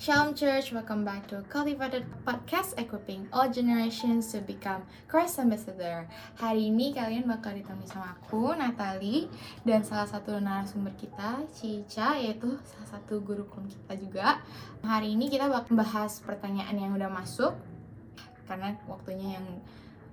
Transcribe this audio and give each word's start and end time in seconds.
Shalom 0.00 0.32
Church, 0.32 0.72
welcome 0.72 1.04
back 1.04 1.28
to 1.28 1.44
Cultivated 1.52 2.08
Podcast 2.24 2.72
Equipping 2.80 3.28
All 3.36 3.52
Generations 3.52 4.32
to 4.32 4.40
Become 4.40 4.88
Christ 5.12 5.36
Ambassador. 5.36 6.08
Hari 6.40 6.72
ini 6.72 6.96
kalian 6.96 7.28
bakal 7.28 7.52
ditemani 7.52 7.84
sama 7.84 8.16
aku, 8.16 8.56
Natali, 8.56 9.28
dan 9.60 9.84
salah 9.84 10.08
satu 10.08 10.40
narasumber 10.40 10.96
kita, 10.96 11.44
Cica, 11.52 12.16
yaitu 12.16 12.56
salah 12.64 12.96
satu 12.96 13.20
guru 13.20 13.44
kum 13.52 13.68
kita 13.68 13.92
juga. 14.00 14.40
Hari 14.80 15.20
ini 15.20 15.28
kita 15.28 15.52
bakal 15.52 15.76
bahas 15.76 16.16
pertanyaan 16.24 16.80
yang 16.80 16.96
udah 16.96 17.12
masuk, 17.12 17.52
karena 18.48 18.72
waktunya 18.88 19.36
yang 19.36 19.60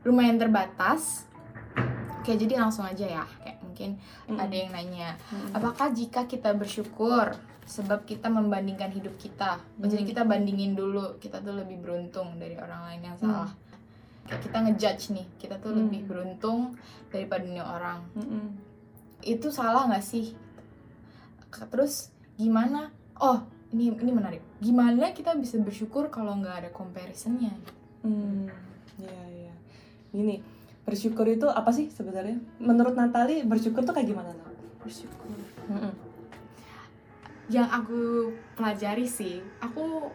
lumayan 0.03 0.35
terbatas. 0.35 1.31
Oke, 2.19 2.35
jadi 2.35 2.59
langsung 2.59 2.83
aja 2.83 3.07
ya. 3.07 3.23
Kayak 3.39 3.56
mungkin 3.77 4.01
Mm. 4.25 4.41
ada 4.41 4.55
yang 4.57 4.71
nanya, 4.73 5.09
apakah 5.53 5.93
jika 5.93 6.25
kita 6.25 6.49
bersyukur 6.57 7.37
sebab 7.69 8.09
kita 8.09 8.25
membandingkan 8.25 8.89
hidup 8.89 9.13
kita 9.21 9.61
jadi 9.77 10.01
Hmm. 10.01 10.09
kita 10.09 10.21
bandingin 10.25 10.73
dulu 10.73 11.19
kita 11.21 11.43
tuh 11.43 11.53
lebih 11.53 11.77
beruntung 11.77 12.41
dari 12.41 12.57
orang 12.57 12.81
lain 12.89 13.01
yang 13.05 13.17
salah 13.19 13.51
kayak 14.25 14.39
kita 14.41 14.57
ngejudge 14.65 15.03
nih 15.13 15.27
kita 15.37 15.59
tuh 15.59 15.75
Hmm. 15.75 15.85
lebih 15.85 16.07
beruntung 16.07 16.73
daripada 17.11 17.43
ini 17.43 17.59
orang 17.59 18.07
Mm-mm. 18.15 18.55
itu 19.21 19.51
salah 19.51 19.85
nggak 19.85 20.01
sih 20.01 20.31
terus 21.69 22.09
gimana 22.35 22.87
oh 23.19 23.43
ini 23.75 23.91
ini 23.93 24.11
menarik 24.11 24.39
gimana 24.57 25.11
kita 25.11 25.35
bisa 25.35 25.59
bersyukur 25.59 26.07
kalau 26.07 26.39
nggak 26.39 26.65
ada 26.65 26.69
comparisonnya 26.71 27.51
Hmm, 27.99 28.47
ya 28.95 29.11
ya. 29.27 29.53
Gini, 30.13 30.39
bersyukur 30.87 31.27
itu 31.27 31.45
apa 31.45 31.67
sih 31.69 31.91
sebenarnya? 31.91 32.39
Menurut 32.57 32.95
Natali, 32.95 33.43
bersyukur 33.43 33.83
tuh 33.83 33.91
kayak 33.91 34.07
gimana, 34.07 34.31
Nat? 34.31 34.55
bersyukur 34.79 35.27
Mm-mm. 35.67 35.91
yang 37.47 37.67
aku 37.67 38.31
pelajari 38.55 39.03
sih 39.03 39.43
aku 39.59 40.11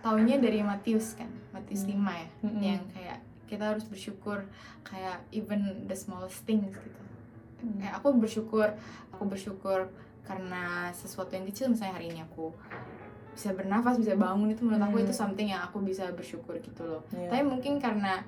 taunya 0.00 0.36
dari 0.36 0.58
Matius 0.60 1.14
kan 1.14 1.30
Matius 1.50 1.86
Hmm. 1.86 2.02
5 2.02 2.10
ya 2.12 2.28
Mm-mm. 2.40 2.58
yang 2.60 2.82
kayak 2.88 3.18
kita 3.44 3.64
harus 3.68 3.82
bersyukur 3.84 4.42
kayak 4.82 5.22
even 5.30 5.60
the 5.86 5.94
smallest 5.94 6.42
things 6.42 6.74
gitu 6.74 7.00
Hmm. 7.62 7.78
kayak 7.78 7.94
aku 7.96 8.12
bersyukur 8.12 8.68
aku 9.08 9.22
bersyukur 9.24 9.86
karena 10.20 10.90
sesuatu 10.90 11.30
yang 11.30 11.46
kecil 11.46 11.70
misalnya 11.70 11.94
hari 11.94 12.10
ini 12.10 12.20
aku 12.20 12.50
bisa 13.32 13.50
bernafas 13.50 13.96
bisa 13.96 14.12
bangun 14.14 14.50
itu 14.50 14.62
menurut 14.62 14.82
aku 14.84 14.98
Hmm. 14.98 15.06
itu 15.06 15.14
something 15.14 15.46
yang 15.46 15.62
aku 15.62 15.78
bisa 15.78 16.10
bersyukur 16.10 16.58
gitu 16.58 16.82
loh 16.82 17.02
Iya. 17.08 17.30
tapi 17.30 17.42
mungkin 17.42 17.78
karena 17.78 18.20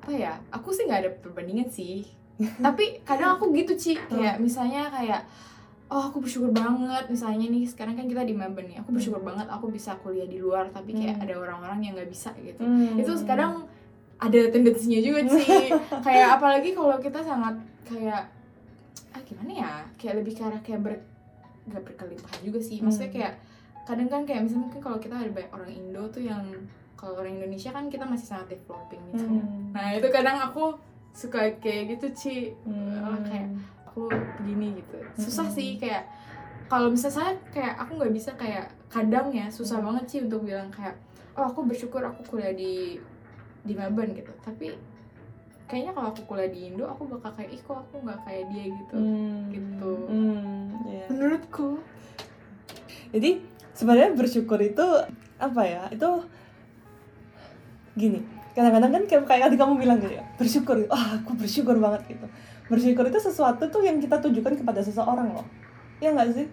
apa 0.00 0.10
ya 0.10 0.32
aku 0.48 0.72
sih 0.72 0.84
nggak 0.84 1.00
ada 1.00 1.10
perbandingan 1.14 1.68
sih. 1.68 2.08
Tapi 2.64 3.04
kadang 3.04 3.36
aku 3.36 3.52
gitu 3.52 3.76
Ci. 3.76 4.00
Kayak 4.00 4.40
misalnya 4.40 4.88
kayak 4.88 5.28
oh 5.90 6.06
aku 6.06 6.22
bersyukur 6.22 6.48
banget 6.50 7.04
misalnya 7.06 7.46
nih 7.46 7.66
sekarang 7.66 7.94
kan 7.94 8.06
kita 8.06 8.22
di 8.22 8.30
Melbourne 8.30 8.70
nih 8.70 8.78
aku 8.78 8.94
bersyukur 8.94 9.20
banget 9.20 9.44
aku 9.44 9.68
bisa 9.68 9.98
kuliah 9.98 10.24
di 10.24 10.38
luar 10.38 10.70
tapi 10.70 10.94
kayak 10.94 11.18
Hmm. 11.18 11.24
ada 11.26 11.34
orang-orang 11.36 11.78
yang 11.82 11.92
nggak 11.94 12.08
bisa 12.08 12.30
gitu. 12.38 12.62
Hmm. 12.62 12.94
itu 12.94 13.10
kadang 13.26 13.66
ada 14.16 14.40
tendensinya 14.48 15.00
juga 15.00 15.20
sih 15.28 15.66
kayak 16.06 16.38
apalagi 16.38 16.72
kalau 16.72 16.94
kita 16.96 17.20
sangat 17.20 17.58
kayak 17.82 18.22
ah 19.10 19.20
gimana 19.26 19.50
ya? 19.52 19.72
Kayak 19.98 20.22
lebih 20.22 20.32
ke 20.32 20.42
arah 20.42 20.60
kayak 20.60 20.80
ber 20.80 20.94
nggak 21.66 21.82
berkelimpahan 21.82 22.40
juga 22.40 22.58
sih. 22.62 22.78
Maksudnya 22.78 23.10
Hmm. 23.10 23.16
kayak 23.18 23.32
kadang 23.82 24.08
kan 24.08 24.22
kayak 24.22 24.40
misalnya 24.46 24.64
mungkin 24.64 24.80
kalau 24.80 24.98
kita 24.98 25.14
ada 25.18 25.28
banyak 25.28 25.50
orang 25.50 25.70
Indo 25.70 26.02
tuh 26.06 26.22
yang 26.22 26.46
kalau 27.00 27.16
orang 27.16 27.32
Indonesia 27.34 27.70
kan 27.70 27.88
kita 27.88 28.04
masih 28.04 28.28
sangat 28.28 28.52
developing 28.52 29.00
gitu 29.10 29.24
Hmm. 29.24 29.72
nah 29.72 29.88
itu 29.90 30.04
kadang 30.08 30.36
aku 30.38 30.76
suka 31.10 31.48
kayak 31.56 31.96
gitu 31.96 32.06
Ci 32.12 32.36
Hmm. 32.62 33.00
Oh, 33.02 33.18
kayak 33.20 33.48
aku 33.82 34.06
begini 34.38 34.78
gitu 34.78 35.00
susah 35.18 35.48
Mm-mm. 35.48 35.56
sih 35.56 35.68
kayak 35.76 36.04
kalau 36.66 36.86
misalnya 36.86 37.16
saya 37.16 37.32
kayak 37.50 37.74
aku 37.76 37.90
nggak 37.96 38.12
bisa 38.12 38.30
kayak 38.34 38.68
kadang 38.86 39.32
ya 39.32 39.48
susah 39.48 39.80
Mm. 39.80 39.84
banget 39.86 40.04
sih 40.06 40.18
untuk 40.20 40.44
bilang 40.44 40.68
kayak 40.68 40.94
oh 41.34 41.46
aku 41.46 41.64
bersyukur 41.64 41.98
aku 42.00 42.20
kuliah 42.26 42.52
di 42.52 43.00
di 43.60 43.72
Melbourne 43.72 44.12
gitu 44.12 44.30
tapi 44.38 44.76
kayaknya 45.66 45.90
kalau 45.90 46.10
aku 46.10 46.22
kuliah 46.24 46.46
di 46.46 46.68
Indo 46.68 46.84
aku 46.84 47.08
bakal 47.08 47.30
kayak 47.32 47.50
ih 47.50 47.60
kok 47.60 47.78
aku 47.80 47.94
nggak 48.00 48.20
kayak 48.22 48.44
dia 48.48 48.64
gitu 48.68 48.94
Hmm. 48.94 49.40
gitu. 49.48 49.92
Hmm, 50.04 50.62
iya. 50.84 51.04
menurutku 51.08 51.70
Jadi 53.10 53.42
sebenarnya 53.72 54.14
bersyukur 54.14 54.58
itu 54.60 54.86
apa 55.36 55.62
ya? 55.62 55.82
Itu 55.90 56.22
gini. 58.00 58.20
Kadang-kadang 58.50 58.90
kan 58.90 59.02
kayak 59.04 59.22
kayak 59.26 59.42
tadi 59.46 59.56
kamu 59.56 59.74
bilang 59.76 60.00
gitu 60.00 60.10
ya, 60.10 60.24
bersyukur. 60.34 60.76
Ah, 60.88 61.14
aku 61.14 61.36
bersyukur 61.36 61.76
banget 61.76 62.02
gitu. 62.08 62.26
Bersyukur 62.66 63.04
itu 63.04 63.20
sesuatu 63.20 63.62
tuh 63.64 63.82
yang 63.82 63.96
kita 63.96 64.16
tujukan 64.18 64.56
kepada 64.56 64.80
seseorang 64.80 65.30
loh. 65.30 65.44
Ya 65.98 66.10
nggak 66.10 66.32
sih? 66.32 66.48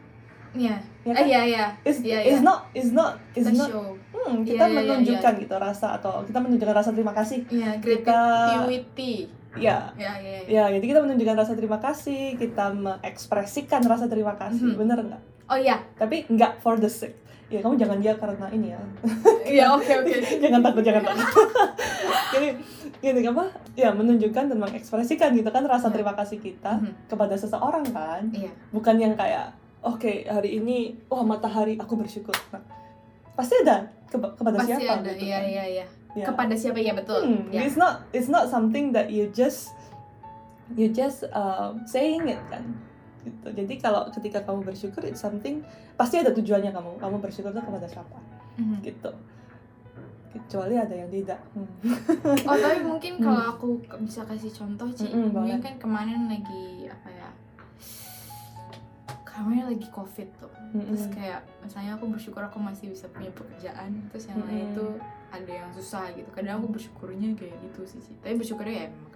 Iya 0.53 0.75
Ya 1.03 1.11
eh, 1.11 1.13
kan? 1.13 1.25
iya 1.25 1.41
iya 1.45 1.65
It's, 1.83 1.99
Iya, 2.01 2.17
it's 2.25 2.39
iya. 2.39 2.43
not, 2.43 2.59
it's 2.71 2.91
not, 2.91 3.15
it's 3.31 3.47
not. 3.47 3.69
show 3.69 3.93
Hmm, 4.09 4.41
Iya, 4.41 4.47
kita 4.49 4.63
iya, 4.63 4.67
iya, 4.67 4.77
menunjukkan 4.81 5.33
gitu 5.37 5.55
rasa 5.55 5.87
atau 5.93 6.19
kita 6.23 6.39
menunjukkan 6.39 6.75
rasa 6.75 6.91
terima 6.91 7.13
kasih. 7.13 7.39
iya 7.47 7.77
Kita- 7.77 8.65
creativity 8.65 9.13
Ya, 9.57 9.89
ya 9.95 10.13
ya 10.19 10.37
ya. 10.45 10.63
Jadi 10.69 10.85
kita 10.85 11.01
menunjukkan 11.01 11.33
rasa 11.35 11.53
terima 11.53 11.77
kasih, 11.77 12.37
kita 12.37 12.69
mengekspresikan 12.71 13.81
rasa 13.81 14.05
terima 14.05 14.35
kasih, 14.35 14.69
Mhm. 14.69 14.77
bener 14.77 14.97
nggak? 15.01 15.21
oh 15.47 15.55
iya 15.55 15.79
Tapi 15.95 16.27
nggak 16.27 16.59
for 16.59 16.75
the 16.75 16.85
sake. 16.85 17.15
Ya 17.47 17.59
kamu 17.59 17.75
jangan 17.77 17.97
dia 17.97 18.11
karena 18.13 18.47
ini 18.49 18.67
ya. 18.69 18.79
iya 19.47 19.65
oke 19.71 19.87
oke. 19.87 20.15
Jangan 20.43 20.59
takut 20.61 20.83
jangan 20.83 21.03
takut. 21.05 21.47
Gini 22.33 22.49
gini 22.97 23.23
apa? 23.23 23.43
Ya 23.73 23.89
menunjukkan 23.89 24.51
dan 24.51 24.57
mengekspresikan 24.57 25.31
gitu 25.31 25.47
kan 25.47 25.63
rasa 25.63 25.87
Ya. 25.87 25.93
terima 25.93 26.11
kasih 26.13 26.37
kita 26.37 26.75
Mhm. 26.75 27.07
kepada 27.07 27.33
seseorang 27.33 27.87
kan. 27.87 28.27
Iya. 28.29 28.51
Bukan 28.69 28.95
yang 28.97 29.13
kayak 29.13 29.55
oke 29.79 30.03
hari 30.25 30.59
ini 30.59 30.99
wah 31.07 31.23
matahari 31.23 31.75
aku 31.75 31.95
bersyukur. 31.95 32.35
Nah, 32.51 32.59
pasti 33.33 33.55
ada 33.57 33.87
ke- 34.05 34.19
kepada 34.33 34.57
pasti 34.57 34.71
siapa 34.73 34.93
ada. 34.97 35.07
gitu 35.07 35.23
iya 35.23 35.37
kan. 35.37 35.47
iya 35.47 35.63
iya. 35.71 35.85
Ya. 36.13 36.25
kepada 36.25 36.51
siapa? 36.51 36.77
Ya 36.77 36.91
betul. 36.91 37.21
Hmm, 37.21 37.41
ya. 37.47 37.63
it's 37.63 37.77
not 37.77 38.03
it's 38.11 38.27
not 38.27 38.49
something 38.49 38.91
that 38.91 39.07
you 39.07 39.31
just 39.31 39.71
you 40.73 40.89
just 40.89 41.23
um, 41.31 41.79
saying 41.85 42.27
it 42.27 42.41
kan 42.49 42.65
gitu 43.27 43.47
jadi 43.53 43.73
kalau 43.77 44.07
ketika 44.09 44.39
kamu 44.41 44.63
bersyukur 44.63 45.03
it's 45.03 45.19
something 45.19 45.59
pasti 45.93 46.17
ada 46.17 46.31
tujuannya 46.31 46.69
kamu 46.69 46.95
kamu 46.95 47.15
bersyukur 47.19 47.51
tuh 47.51 47.61
kepada 47.61 47.85
siapa 47.85 48.17
Mhm. 48.55 48.79
gitu 48.81 49.11
kecuali 50.29 50.75
ada 50.75 50.93
yang 50.93 51.09
tidak 51.09 51.39
Hmm. 51.51 51.65
Oh 52.43 52.55
tapi 52.55 52.81
mungkin 52.81 53.17
kalau 53.17 53.43
aku 53.49 53.67
bisa 53.99 54.21
kasih 54.23 54.49
contoh 54.49 54.85
Mungkin 54.87 55.31
boleh. 55.31 55.57
kan 55.57 55.75
kemarin 55.77 56.25
lagi 56.25 56.85
apa 56.85 57.09
ya 57.09 57.29
Kemarin 59.23 59.69
lagi 59.69 59.87
covid 59.87 60.27
tuh 60.35 60.49
Terus 60.73 61.05
Mm-mm. 61.05 61.13
kayak 61.13 61.41
misalnya 61.61 61.93
aku 61.93 62.05
bersyukur 62.07 62.41
aku 62.41 62.57
masih 62.57 62.89
bisa 62.89 63.05
punya 63.07 63.29
pekerjaan 63.31 63.93
Terus 64.09 64.25
yang 64.27 64.41
lain 64.43 64.65
Mm-mm. 64.67 64.77
tuh 64.77 64.91
ada 65.29 65.51
yang 65.53 65.69
susah 65.71 66.09
gitu 66.11 66.25
Kadang 66.31 66.57
aku 66.59 66.73
bersyukurnya 66.73 67.29
kayak 67.33 67.53
gitu 67.63 67.81
sih 67.85 67.99
Ci 67.99 68.11
Tapi 68.17 68.33
bersyukurnya 68.35 68.75
ya 68.75 68.89
Tuhan 68.89 69.06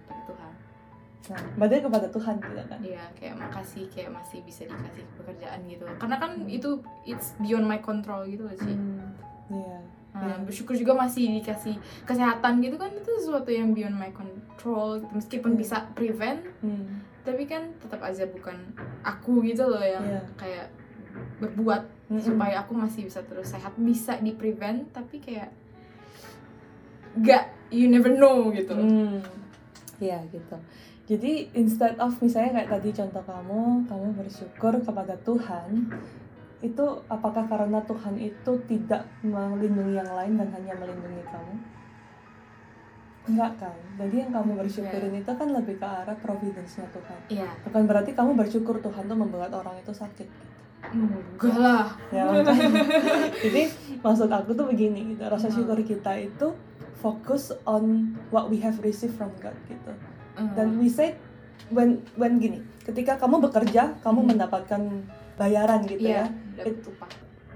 Nah, 1.23 1.37
berarti 1.55 1.79
kepada 1.79 2.07
Tuhan 2.07 2.35
gitu 2.39 2.63
kan. 2.65 2.79
Iya 2.81 3.03
kayak 3.13 3.35
makasih 3.37 3.85
kayak 3.87 4.09
masih 4.11 4.41
bisa 4.41 4.65
dikasih 4.65 5.05
pekerjaan 5.15 5.59
gitu 5.65 5.85
Karena 5.95 6.17
kan 6.17 6.31
Hmm. 6.35 6.49
itu 6.49 6.69
it's 7.03 7.37
beyond 7.37 7.63
my 7.63 7.77
control 7.77 8.25
gitu 8.25 8.41
loh 8.41 8.55
Ci 8.55 8.73
Hmm, 8.73 9.13
Iya. 9.47 9.77
Nah, 10.11 10.27
Iya. 10.27 10.35
bersyukur 10.43 10.73
juga 10.73 10.91
masih 10.93 11.29
dikasih 11.37 11.75
kesehatan 12.03 12.59
gitu 12.59 12.75
kan 12.75 12.91
itu 12.91 13.11
sesuatu 13.15 13.47
yang 13.47 13.71
beyond 13.71 13.95
my 13.95 14.09
control 14.09 14.97
gitu. 14.97 15.13
meskipun 15.13 15.51
Hmm. 15.51 15.61
bisa 15.61 15.77
prevent 15.91 16.41
Hmm, 16.59 17.05
tapi 17.21 17.45
kan 17.45 17.69
tetap 17.77 18.01
aja 18.01 18.25
bukan 18.25 18.57
aku 19.01 19.39
gitu 19.41 19.61
loh 19.63 19.79
yang 19.79 20.01
Iya. 20.01 20.21
kayak 20.35 20.67
berbuat 21.37 21.83
Mm-mm. 22.09 22.17
supaya 22.19 22.59
aku 22.59 22.73
masih 22.73 23.05
bisa 23.05 23.21
terus 23.21 23.45
sehat 23.45 23.71
bisa 23.77 24.17
di 24.17 24.31
prevent 24.31 24.89
tapi 24.89 25.17
kayak 25.17 25.53
gak 27.21 27.43
you 27.69 27.87
never 27.87 28.09
know 28.09 28.49
gitu 28.49 28.71
Hmm, 28.71 29.19
Iya 29.97 30.17
gitu. 30.27 30.57
Jadi 31.11 31.51
instead 31.53 31.99
of 31.99 32.15
misalnya 32.17 32.55
kayak 32.55 32.71
tadi 32.71 32.89
contoh 32.93 33.19
kamu, 33.21 33.61
kamu 33.83 34.07
bersyukur 34.15 34.79
kepada 34.79 35.19
Tuhan, 35.19 35.91
itu 36.61 36.85
apakah 37.05 37.43
karena 37.45 37.83
Tuhan 37.83 38.15
itu 38.15 38.51
tidak 38.65 39.03
melindungi 39.19 39.99
yang 39.99 40.07
lain 40.09 40.39
dan 40.39 40.47
hanya 40.49 40.71
melindungi 40.73 41.23
kamu? 41.27 41.53
Enggak 43.21 43.51
kan. 43.59 43.75
Jadi 43.99 44.15
yang 44.17 44.31
kamu 44.31 44.51
bersyukurin 44.57 45.13
itu 45.13 45.31
kan 45.31 45.47
lebih 45.51 45.75
ke 45.75 45.85
arah 45.85 46.15
providence-nya 46.15 46.87
Tuhan. 46.89 47.19
iya 47.29 47.49
Bukan 47.61 47.83
berarti 47.85 48.11
kamu 48.11 48.33
bersyukur 48.33 48.79
Tuhan 48.79 49.03
tuh 49.05 49.17
membuat 49.19 49.51
orang 49.51 49.75
itu 49.77 49.91
sakit. 49.91 50.25
enggak 50.81 51.61
lah 51.61 51.93
ya 52.09 52.25
jadi 53.45 53.69
maksud 54.01 54.25
aku 54.25 54.57
tuh 54.57 54.65
begini 54.65 55.13
gitu 55.13 55.21
rasa 55.23 55.45
Hmm. 55.45 55.61
syukur 55.61 55.77
kita 55.77 56.17
itu 56.17 56.57
fokus 56.97 57.53
on 57.63 58.09
what 58.33 58.49
we 58.49 58.57
have 58.57 58.73
received 58.81 59.13
from 59.13 59.29
God 59.37 59.53
gitu 59.69 59.93
Hmm. 60.31 60.53
dan 60.53 60.67
we 60.75 60.87
say 60.87 61.15
when 61.69 61.99
when 62.15 62.37
gini 62.37 62.59
ketika 62.81 63.15
kamu 63.15 63.39
bekerja 63.41 63.99
kamu 63.99 64.19
Hmm. 64.21 64.29
mendapatkan 64.29 64.81
bayaran 65.35 65.83
gitu 65.83 66.01
iya 66.03 66.27
ya 66.53 66.63
upah 66.67 67.09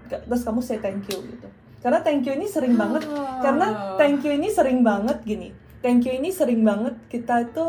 terus 0.06 0.42
kamu 0.42 0.60
say 0.60 0.78
thank 0.78 1.06
you 1.06 1.20
gitu 1.20 1.48
karena 1.80 2.02
thank 2.02 2.22
you 2.22 2.34
ini 2.34 2.46
sering 2.46 2.74
banget 2.74 3.06
Ah. 3.08 3.42
karena 3.42 3.68
thank 3.96 4.22
you 4.22 4.32
ini 4.32 4.50
sering 4.50 4.82
banget 4.82 5.22
gini 5.22 5.50
thank 5.80 6.02
you 6.02 6.12
ini 6.12 6.30
sering 6.30 6.62
banget 6.62 6.98
kita 7.08 7.46
itu 7.46 7.66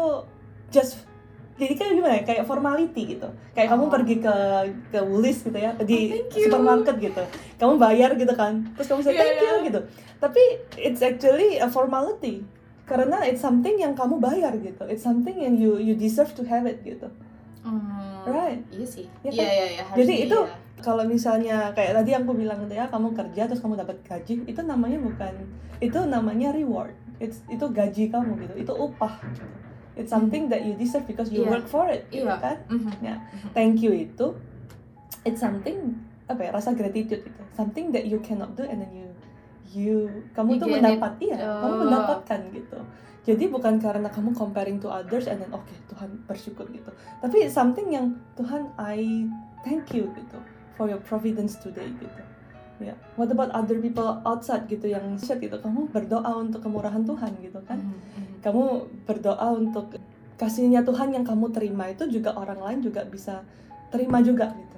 just 0.68 1.04
jadi 1.56 1.72
kan 1.72 1.88
gimana 1.90 2.14
ya 2.16 2.24
kayak 2.26 2.44
formality 2.44 3.16
gitu 3.16 3.28
kayak 3.52 3.68
kamu 3.70 3.84
Oh. 3.84 3.90
pergi 3.90 4.16
ke 4.18 4.34
ke 4.90 4.98
Woolies 5.00 5.40
gitu 5.40 5.56
ya 5.56 5.72
di 5.80 6.12
Oh, 6.12 6.28
supermarket 6.28 6.96
gitu 6.98 7.22
kamu 7.56 7.74
bayar 7.76 8.10
gitu 8.14 8.32
kan 8.32 8.68
terus 8.72 8.86
kamu 8.86 9.00
bilang 9.02 9.12
Iya, 9.12 9.20
thank 9.22 9.38
you 9.38 9.48
iya. 9.50 9.64
gitu 9.64 9.80
tapi 10.16 10.42
it's 10.78 11.00
actually 11.00 11.56
a 11.56 11.68
formality 11.68 12.44
karena 12.86 13.18
it's 13.20 13.38
something 13.38 13.76
yang 13.76 13.92
kamu 13.92 14.16
bayar 14.16 14.54
gitu 14.56 14.86
it's 14.86 15.02
something 15.02 15.34
yang 15.34 15.54
you 15.54 15.76
you 15.76 15.94
deserve 15.94 16.30
to 16.30 16.42
have 16.42 16.64
it 16.64 16.80
gitu 16.82 17.10
Hmm, 17.60 18.22
Right. 18.24 18.62
iya 18.70 18.86
sih 18.86 19.06
Iya 19.20 19.30
iya 19.32 19.34
kan? 19.34 19.50
iya 19.50 19.64
iya 19.66 19.82
Jadi 19.90 19.90
harusnya 20.06 20.16
itu- 20.22 20.46
iya. 20.46 20.56
kalau 20.78 21.02
misalnya 21.04 21.56
kayak 21.72 21.92
tadi 21.94 22.10
yang 22.10 22.22
aku 22.22 22.34
bilang 22.36 22.62
gitu 22.62 22.74
ya 22.74 22.86
kamu 22.86 23.10
kerja 23.12 23.42
terus 23.44 23.58
kamu 23.58 23.74
dapat 23.76 23.98
gaji 24.02 24.34
itu 24.44 24.60
namanya 24.62 24.98
bukan 24.98 25.34
itu 25.80 25.98
namanya 26.00 26.48
reward 26.50 26.94
It's, 27.16 27.42
itu 27.48 27.66
gaji 27.66 28.06
kamu 28.06 28.38
gitu 28.40 28.54
itu 28.60 28.72
upah 28.72 29.18
gitu. 29.26 29.42
it's 29.96 30.06
something 30.08 30.46
that 30.46 30.62
you 30.62 30.74
deserve 30.74 31.02
because 31.04 31.26
you 31.26 31.42
Iya. 31.42 31.50
work 31.50 31.66
for 31.66 31.88
it 31.88 32.06
gitu 32.06 32.22
Iya. 32.24 32.38
kan 32.38 32.56
Mhm. 32.68 32.90
Ya. 33.00 33.16
thank 33.50 33.82
you 33.82 33.90
itu 33.90 34.38
it's 35.22 35.40
something 35.40 35.98
apa 36.24 36.38
ya 36.40 36.50
rasa 36.52 36.70
gratitude 36.70 37.22
itu 37.24 37.42
something 37.52 37.90
that 37.90 38.04
you 38.04 38.18
cannot 38.20 38.54
do 38.54 38.62
and 38.62 38.78
then 38.78 38.92
you 38.92 39.05
you 39.68 40.08
kamu 40.32 40.50
You 40.52 40.60
tuh 40.60 40.68
get 40.68 40.74
it. 40.74 40.80
mendapat 40.80 41.12
iya 41.18 41.36
kamu 41.38 41.66
Oh. 41.66 41.80
mendapatkan 41.82 42.40
gitu 42.50 42.78
jadi 43.26 43.44
bukan 43.46 43.74
karena 43.76 44.06
kamu 44.06 44.30
comparing 44.32 44.78
to 44.78 44.86
others 44.86 45.26
and 45.26 45.38
then 45.38 45.50
oke 45.50 45.66
Tuhan 45.88 46.22
bersyukur 46.24 46.66
gitu 46.68 46.90
tapi 47.18 47.48
something 47.48 47.88
yang 47.88 48.06
Tuhan 48.34 48.70
I 48.76 49.26
thank 49.62 49.90
you 49.90 50.06
gitu 50.10 50.38
for 50.74 50.86
your 50.86 51.00
providence 51.00 51.56
today 51.56 51.90
gitu 51.92 52.22
ya 52.78 52.92
what 53.14 53.26
about 53.26 53.48
other 53.50 53.76
people 53.76 54.20
outside 54.22 54.66
gitu 54.66 54.86
yang 54.86 55.16
shit 55.16 55.40
gitu 55.40 55.56
kamu 55.56 55.88
berdoa 55.88 56.28
untuk 56.36 56.60
kemurahan 56.60 57.00
Tuhan 57.02 57.32
gitu 57.40 57.58
kan 57.64 57.80
Mhm, 57.80 57.88
mhm. 57.88 58.34
kamu 58.40 58.62
berdoa 59.02 59.48
untuk 59.50 59.96
kasihnya 60.36 60.84
Tuhan 60.84 61.10
yang 61.10 61.24
kamu 61.24 61.48
terima 61.48 61.88
itu 61.88 62.04
juga 62.06 62.36
orang 62.36 62.60
lain 62.60 62.78
juga 62.80 63.00
bisa 63.02 63.40
terima 63.88 64.20
juga 64.20 64.52
gitu. 64.52 64.75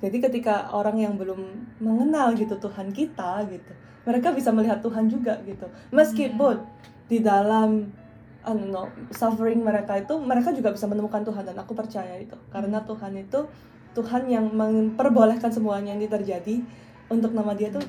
Jadi 0.00 0.16
ketika 0.16 0.72
orang 0.72 0.96
yang 0.96 1.14
belum 1.20 1.40
mengenal 1.80 2.32
gitu 2.32 2.56
Tuhan 2.56 2.92
kita 2.92 3.44
gitu, 3.52 3.72
mereka 4.08 4.32
bisa 4.32 4.48
melihat 4.50 4.80
Tuhan 4.80 5.12
juga 5.12 5.36
gitu. 5.44 5.68
Meskipun 5.92 6.64
di 7.06 7.20
dalam 7.20 7.92
I 8.40 8.56
don't 8.56 8.72
know, 8.72 8.88
suffering 9.12 9.60
mereka 9.60 10.00
itu 10.00 10.16
mereka 10.16 10.56
juga 10.56 10.72
bisa 10.72 10.88
menemukan 10.88 11.20
Tuhan 11.20 11.44
dan 11.44 11.56
aku 11.60 11.76
percaya 11.76 12.16
itu. 12.16 12.36
Karena 12.48 12.80
Tuhan 12.80 13.12
itu 13.20 13.44
Tuhan 13.92 14.32
yang 14.32 14.48
memperbolehkan 14.48 15.52
semuanya 15.52 15.92
ini 15.92 16.08
terjadi 16.08 16.64
untuk 17.12 17.36
nama 17.36 17.52
dia 17.52 17.68
tuh 17.68 17.84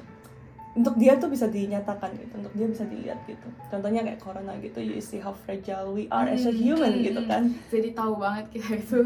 untuk 0.71 0.95
dia 0.95 1.19
tuh 1.19 1.27
bisa 1.27 1.51
dinyatakan 1.51 2.15
gitu, 2.15 2.31
untuk 2.39 2.53
dia 2.55 2.67
bisa 2.67 2.83
dilihat 2.87 3.19
gitu. 3.27 3.43
Contohnya 3.67 4.07
kayak 4.07 4.23
corona 4.23 4.55
gitu, 4.63 4.79
you 4.79 5.03
see 5.03 5.19
how 5.19 5.35
fragile 5.35 5.91
we 5.91 6.07
are 6.07 6.27
as 6.31 6.47
a 6.47 6.51
Hmm, 6.51 6.63
human 6.63 6.95
hmm, 6.95 7.03
gitu 7.11 7.21
hmm. 7.23 7.31
kan. 7.31 7.43
jadi 7.67 7.91
tahu 7.91 8.15
banget 8.15 8.45
kita 8.55 8.79
itu 8.79 8.99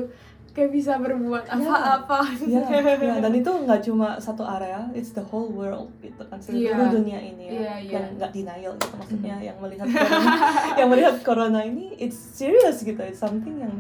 kayak 0.56 0.72
bisa 0.72 0.96
berbuat 0.96 1.44
Ya. 1.46 1.60
apa-apa 1.60 2.19
Ya, 2.48 2.63
ya, 2.96 3.19
dan 3.19 3.34
itu 3.36 3.52
nggak 3.52 3.84
cuma 3.84 4.16
satu 4.18 4.42
area, 4.42 4.88
it's 4.96 5.12
the 5.12 5.19
whole 5.22 5.52
world 5.52 5.92
gitu 6.00 6.24
kan, 6.25 6.40
seluruh 6.40 6.63
Iya. 6.63 6.96
dunia 6.96 7.19
ini 7.19 7.44
ya, 7.46 7.52
Iya, 7.52 7.74
iya. 7.84 7.92
yang 7.92 8.06
nggak 8.16 8.31
denial 8.31 8.74
gitu 8.80 8.96
maksudnya, 8.96 9.36
yang 9.44 9.57
melihat 9.60 9.84
corona, 9.86 10.31
yang 10.80 10.88
melihat 10.88 11.16
corona 11.22 11.60
ini, 11.62 11.92
it's 12.00 12.16
serious 12.16 12.80
gitu, 12.81 13.04
it's 13.04 13.19
something 13.19 13.60
yang, 13.60 13.75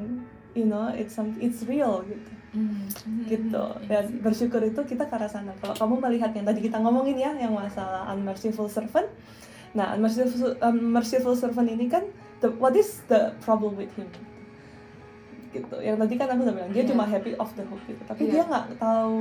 you 0.51 0.67
know, 0.67 0.91
it's 0.91 1.15
some, 1.15 1.31
it's 1.39 1.63
real 1.63 2.03
gitu, 2.03 2.31
mhm, 2.51 2.91
gitu. 3.23 3.65
Dan 3.87 4.19
bersyukur 4.19 4.59
itu 4.59 4.83
kita 4.83 5.07
ke 5.07 5.15
arah 5.15 5.31
sana. 5.31 5.55
Kalau 5.63 5.79
kamu 5.79 5.95
melihat 6.03 6.35
yang 6.35 6.43
tadi 6.43 6.59
kita 6.59 6.75
ngomongin 6.75 7.15
ya, 7.15 7.31
yang 7.39 7.55
masalah 7.55 8.11
unmerciful 8.11 8.67
servant, 8.67 9.07
nah 9.71 9.95
unmerciful, 9.95 10.59
unmerciful 10.59 11.39
servant 11.39 11.71
ini 11.71 11.87
kan, 11.87 12.03
the, 12.43 12.51
what 12.59 12.75
is 12.75 12.99
the 13.07 13.31
problem 13.39 13.79
with 13.79 13.95
him? 13.95 14.11
Gitu. 15.55 15.75
Yang 15.79 15.97
tadi 16.03 16.13
kan 16.19 16.27
aku 16.35 16.41
udah 16.43 16.55
bilang 16.55 16.71
dia 16.75 16.83
Iya. 16.83 16.89
cuma 16.91 17.03
happy 17.07 17.31
off 17.39 17.51
the 17.55 17.63
hook 17.63 17.81
gitu. 17.87 18.01
Tapi 18.03 18.21
Iya. 18.27 18.31
dia 18.31 18.43
nggak 18.45 18.65
tahu 18.75 19.17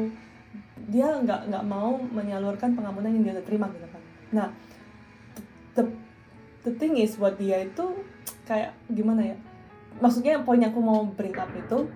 dia 0.91 1.07
nggak 1.23 1.41
nggak 1.51 1.65
mau 1.65 1.97
menyalurkan 2.11 2.75
pengampunan 2.75 3.11
yang 3.15 3.23
dia 3.23 3.33
udah 3.39 3.47
terima 3.47 3.67
gitu 3.71 3.87
kan. 3.89 4.03
Nah 4.35 4.47
the 5.79 5.85
the 6.67 6.73
thing 6.77 6.99
is 6.99 7.15
buat 7.15 7.39
dia 7.39 7.63
itu 7.63 7.85
kayak 8.45 8.75
gimana 8.91 9.35
ya? 9.35 9.37
Maksudnya 10.03 10.43
poin 10.43 10.59
yang 10.59 10.75
aku 10.75 10.83
mau 10.83 11.07
bring 11.15 11.35
up 11.39 11.51
itu 11.55 11.87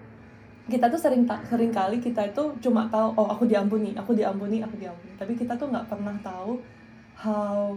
kita 0.69 0.87
tuh 0.93 1.01
sering 1.01 1.25
sering 1.49 1.73
kali 1.73 1.97
kita 1.99 2.29
itu 2.29 2.43
cuma 2.61 2.85
tahu 2.93 3.17
oh 3.17 3.27
aku 3.33 3.49
diampuni 3.49 3.97
aku 3.97 4.15
diampuni 4.15 4.63
aku 4.63 4.79
diampuni. 4.79 5.13
Tapi 5.19 5.33
kita 5.35 5.59
tuh 5.59 5.67
nggak 5.73 5.87
pernah 5.91 6.15
tahu 6.23 6.61
how 7.19 7.75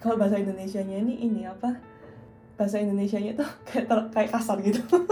kalau 0.00 0.18
bahasa 0.18 0.40
Indonesianya 0.40 0.98
ini 0.98 1.14
ini 1.22 1.42
apa 1.46 1.91
bahasa 2.62 2.78
Indonesianya 2.78 3.34
tuh 3.34 3.48
kayak 3.68 3.90
ter- 3.90 4.10
kayak 4.14 4.30
kasar 4.30 4.62
gitu 4.62 4.78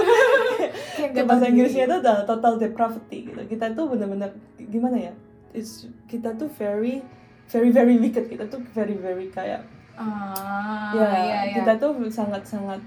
Kayak 1.00 1.26
bahasa 1.26 1.48
Inggrisnya 1.48 1.88
itu 1.88 1.96
udah 1.98 2.22
total 2.22 2.60
depravity 2.60 3.18
gitu. 3.26 3.40
Kita 3.48 3.72
tuh 3.72 3.88
benar-benar 3.88 4.30
gimana 4.60 5.00
ya? 5.00 5.12
It's, 5.50 5.88
kita 6.06 6.36
tuh 6.36 6.46
very 6.52 7.00
very 7.48 7.72
very 7.72 7.96
wicked. 7.96 8.28
Kita 8.28 8.46
tuh 8.46 8.60
very 8.70 8.94
very 8.94 9.32
kayak 9.32 9.64
ah 9.96 10.92
ya 10.94 11.08
iya 11.08 11.08
iya 11.24 11.40
kita 11.56 11.72
tuh 11.76 11.92
sangat 12.08 12.44
sangat 12.44 12.80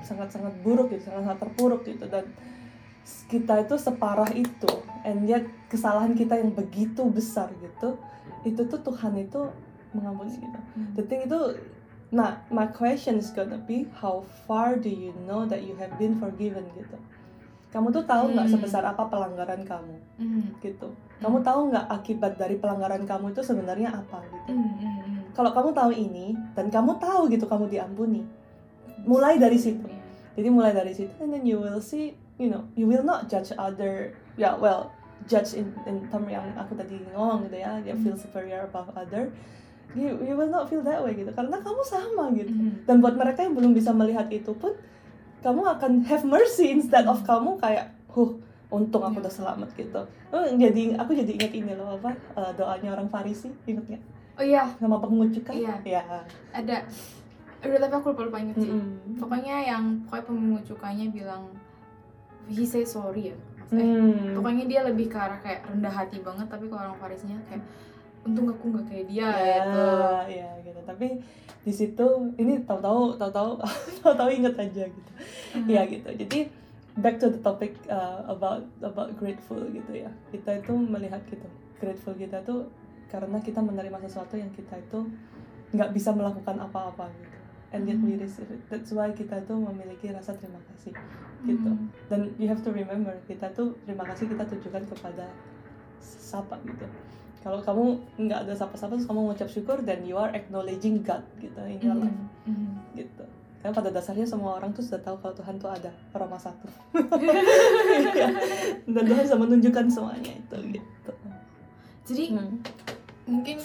sangat 0.00 0.28
sangat 0.30 0.54
buruk 0.60 0.88
gitu, 0.88 1.08
sangat 1.08 1.26
sangat 1.26 1.38
terpuruk 1.42 1.82
gitu 1.82 2.04
dan 2.06 2.24
kita 3.26 3.60
itu 3.60 3.74
separah 3.76 4.30
itu 4.32 4.72
and 5.02 5.24
yet 5.24 5.44
kesalahan 5.68 6.12
kita 6.12 6.36
yang 6.36 6.50
begitu 6.50 7.04
besar 7.06 7.52
gitu 7.60 8.00
itu 8.42 8.60
tuh 8.62 8.80
Tuhan 8.80 9.16
itu 9.18 9.40
mengampuni 9.92 10.36
gitu 10.36 10.60
Hmm. 10.76 10.92
the 10.92 11.04
thing 11.04 11.24
itu 11.24 11.38
nah 12.16 12.40
my 12.48 12.64
question 12.66 13.20
is 13.20 13.28
gonna 13.30 13.60
be 13.60 13.84
how 13.94 14.24
far 14.44 14.74
do 14.74 14.88
you 14.88 15.12
know 15.22 15.44
that 15.44 15.60
you 15.60 15.76
have 15.76 15.92
been 15.96 16.16
forgiven 16.16 16.64
gitu? 16.72 16.96
Kamu 17.68 17.92
tuh 17.92 18.02
tahu 18.02 18.32
nggak 18.32 18.48
Hmm. 18.48 18.54
sebesar 18.56 18.80
apa 18.82 19.04
pelanggaran 19.04 19.60
kamu 19.60 19.96
Mhm, 20.16 20.42
gitu? 20.58 20.88
Kamu 21.20 21.44
tahu 21.44 21.68
nggak 21.68 21.86
akibat 21.92 22.32
dari 22.34 22.56
pelanggaran 22.56 23.04
kamu 23.04 23.30
itu 23.30 23.44
sebenarnya 23.44 23.92
apa 23.92 24.24
gitu? 24.24 24.48
Mhm, 24.48 24.56
mhm, 24.56 24.80
mhm. 24.80 25.20
kalau 25.36 25.52
kamu 25.52 25.70
tahu 25.70 25.90
ini 25.92 26.32
dan 26.56 26.72
kamu 26.72 26.96
tahu 26.96 27.28
gitu 27.28 27.44
kamu 27.44 27.68
diampuni 27.68 28.24
mulai 29.04 29.36
dari 29.36 29.54
situ. 29.54 29.84
Iya. 29.84 30.02
jadi 30.34 30.48
mulai 30.48 30.72
dari 30.72 30.92
situ 30.92 31.12
and 31.16 31.32
then 31.32 31.44
you 31.44 31.56
will 31.56 31.80
see 31.80 32.12
you 32.36 32.48
know 32.48 32.60
you 32.76 32.84
will 32.84 33.00
not 33.00 33.24
judge 33.24 33.48
other 33.56 34.12
ya 34.36 34.52
well 34.52 34.92
judge 35.24 35.56
in 35.56 35.72
in 35.84 36.04
term 36.08 36.28
yang 36.28 36.44
aku 36.54 36.76
tadi 36.76 37.00
ngomong 37.10 37.44
gitu 37.44 37.56
ya 37.56 37.80
dia 37.80 37.96
feel 37.96 38.12
superior 38.14 38.64
above 38.64 38.92
other 38.92 39.32
you 39.96 40.12
you 40.22 40.34
will 40.34 40.46
not 40.46 40.68
feel 40.68 40.80
that 40.80 41.00
way 41.00 41.12
gitu. 41.12 41.32
Karena 41.32 41.56
kamu 41.58 41.80
sama 41.82 42.24
gitu. 42.32 42.52
Mhm. 42.52 42.84
dan 42.84 43.00
buat 43.00 43.16
mereka 43.16 43.42
yang 43.42 43.56
belum 43.56 43.72
bisa 43.72 43.90
melihat 43.90 44.28
itu 44.28 44.52
pun 44.52 44.76
kamu 45.40 45.62
akan 45.64 45.92
have 46.04 46.22
mercy 46.22 46.70
instead 46.70 47.04
of 47.04 47.20
kamu 47.22 47.56
kayak 47.56 47.90
huh 48.08 48.36
untung 48.66 49.00
aku 49.00 49.18
udah 49.18 49.30
selamat 49.30 49.70
gitu. 49.74 50.02
Oh, 50.28 50.42
jadi 50.44 50.98
aku 50.98 51.14
jadi 51.14 51.32
ingat 51.32 51.52
ini 51.54 51.72
loh 51.72 51.96
apa 51.96 52.12
eh, 52.12 52.52
doanya 52.54 52.92
orang 52.92 53.06
Farisi 53.06 53.48
inget 53.64 53.86
nggak? 53.86 54.02
Oh 54.36 54.44
iya. 54.44 54.68
Sama 54.76 54.98
pengut 54.98 55.32
cukai 55.32 55.62
Iya. 55.62 55.74
ya 55.82 56.02
ada. 56.52 56.82
Udah 57.62 57.78
tapi 57.80 57.94
aku 57.94 58.12
lupa 58.12 58.22
lupa 58.26 58.38
inget 58.38 58.56
sih. 58.58 58.68
Mm-mm. 58.68 59.16
pokoknya 59.16 59.56
yang 59.64 60.04
pokoknya 60.04 60.24
pemungut 60.24 60.64
cukainya 60.66 61.06
bilang 61.08 61.48
he 62.46 62.62
say 62.62 62.84
sorry 62.84 63.32
ya 63.32 63.36
maksudnya. 63.58 63.86
Hmm. 63.86 64.34
pokoknya 64.38 64.64
dia 64.66 64.80
lebih 64.86 65.10
ke 65.10 65.18
arah 65.18 65.40
kayak 65.40 65.66
rendah 65.66 65.90
hati 65.90 66.22
banget 66.22 66.46
tapi 66.46 66.70
kalau 66.70 66.86
orang 66.86 66.98
Farisnya 67.00 67.34
kayak 67.48 67.64
untung 68.26 68.46
aku 68.50 68.64
nggak 68.74 68.84
kayak 68.90 69.06
dia 69.06 69.30
ya, 69.30 69.54
gitu. 69.62 69.86
ya 70.42 70.50
gitu. 70.62 70.80
Tapi 70.82 71.06
di 71.62 71.72
situ 71.72 72.06
ini 72.36 72.62
tahu-tahu 72.66 73.14
tahu-tahu 73.16 73.50
tahu-tahu 74.02 74.28
inget 74.30 74.54
aja 74.58 74.84
gitu. 74.90 75.10
Hmm. 75.54 75.66
ya 75.70 75.82
gitu. 75.86 76.08
Jadi 76.10 76.38
back 76.98 77.16
to 77.22 77.30
the 77.30 77.40
topic 77.40 77.78
uh, 77.86 78.26
about 78.26 78.66
about 78.82 79.10
grateful 79.16 79.62
gitu 79.70 79.92
ya. 79.94 80.10
Kita 80.34 80.58
itu 80.58 80.72
melihat 80.74 81.22
gitu 81.30 81.46
grateful 81.78 82.12
kita 82.14 82.42
tuh 82.42 82.66
karena 83.06 83.38
kita 83.38 83.62
menerima 83.62 84.02
sesuatu 84.04 84.34
yang 84.34 84.50
kita 84.50 84.76
itu 84.76 85.06
nggak 85.70 85.90
bisa 85.94 86.10
melakukan 86.10 86.58
apa-apa 86.58 87.06
gitu. 87.22 87.38
And 87.74 87.82
yet 87.90 87.98
we 87.98 88.14
Hmm. 88.14 88.22
receive 88.22 88.46
it. 88.48 88.62
That's 88.70 88.94
why 88.94 89.10
kita 89.10 89.42
tuh 89.44 89.58
memiliki 89.58 90.08
rasa 90.14 90.38
terima 90.38 90.62
kasih 90.70 90.94
gitu. 91.44 91.70
Hmm. 91.70 91.86
dan 92.08 92.32
you 92.40 92.48
have 92.48 92.64
to 92.64 92.72
remember 92.72 93.12
kita 93.28 93.46
tuh 93.54 93.76
terima 93.86 94.02
kasih 94.08 94.26
kita 94.26 94.42
tujukan 94.50 94.82
kepada 94.88 95.28
sapa 96.00 96.58
gitu 96.64 96.86
kalau 97.46 97.62
kamu 97.62 97.84
nggak 98.18 98.38
ada 98.42 98.54
sapa-sapa 98.54 98.98
terus 98.98 99.06
kamu 99.06 99.20
mengucap 99.22 99.46
syukur 99.46 99.78
dan 99.80 100.02
you 100.02 100.18
are 100.18 100.34
acknowledging 100.34 100.98
God 101.00 101.22
gitu 101.38 101.54
in 101.62 101.78
your 101.78 101.94
life 101.94 102.10
Mhm. 102.42 102.50
Mhm. 102.50 102.74
gitu 102.96 103.22
karena 103.56 103.70
pada 103.72 103.90
dasarnya 103.92 104.26
semua 104.26 104.54
orang 104.54 104.70
tuh 104.70 104.82
sudah 104.82 104.98
tahu 105.00 105.16
kalau 105.16 105.30
Tuhan 105.32 105.54
tuh 105.56 105.66
ada 105.68 105.90
Roma 106.12 106.34
satu 106.36 106.66
Iya. 108.12 108.28
dan 108.84 109.02
Tuhan 109.04 109.22
bisa 109.22 109.36
menunjukkan 109.36 109.86
semuanya 109.86 110.34
itu 110.34 110.56
gitu 110.74 111.12
jadi 112.04 112.24
Hmm. 112.34 112.58
mungkin 113.26 113.58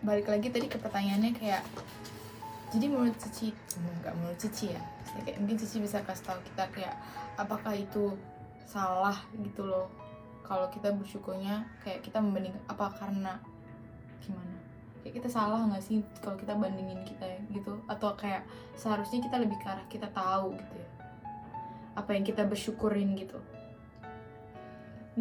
balik 0.00 0.26
lagi 0.26 0.48
tadi 0.48 0.66
ke 0.66 0.74
pertanyaannya 0.76 1.30
kayak 1.32 1.62
jadi 2.70 2.86
menurut 2.86 3.14
Cici 3.18 3.50
nggak 4.00 4.14
menurut 4.14 4.38
Cici 4.38 4.70
ya 4.70 4.82
kayak 5.22 5.38
mungkin 5.38 5.56
Cici 5.58 5.78
bisa 5.78 6.02
kasih 6.02 6.24
tahu 6.24 6.38
kita 6.44 6.64
kayak 6.70 6.94
apakah 7.34 7.74
itu 7.74 8.14
salah 8.62 9.14
gitu 9.36 9.62
loh 9.62 9.86
kalau 10.50 10.66
kita 10.74 10.90
bersyukurnya 10.90 11.62
kayak 11.86 12.02
kita 12.02 12.18
membanding 12.18 12.58
apa 12.66 12.90
karena 12.98 13.38
gimana? 14.18 14.58
Kayak 15.06 15.22
kita 15.22 15.28
salah 15.30 15.62
nggak 15.70 15.78
sih 15.86 16.02
kalau 16.18 16.34
kita 16.34 16.58
bandingin 16.58 17.06
kita 17.06 17.22
ya 17.22 17.38
gitu? 17.54 17.78
Atau 17.86 18.18
kayak 18.18 18.42
seharusnya 18.74 19.22
kita 19.22 19.38
lebih 19.38 19.62
ke 19.62 19.66
arah 19.70 19.86
kita 19.86 20.10
tahu 20.10 20.58
gitu 20.58 20.74
ya? 20.74 20.90
Apa 21.94 22.18
yang 22.18 22.26
kita 22.26 22.42
bersyukurin 22.50 23.14
gitu? 23.14 23.38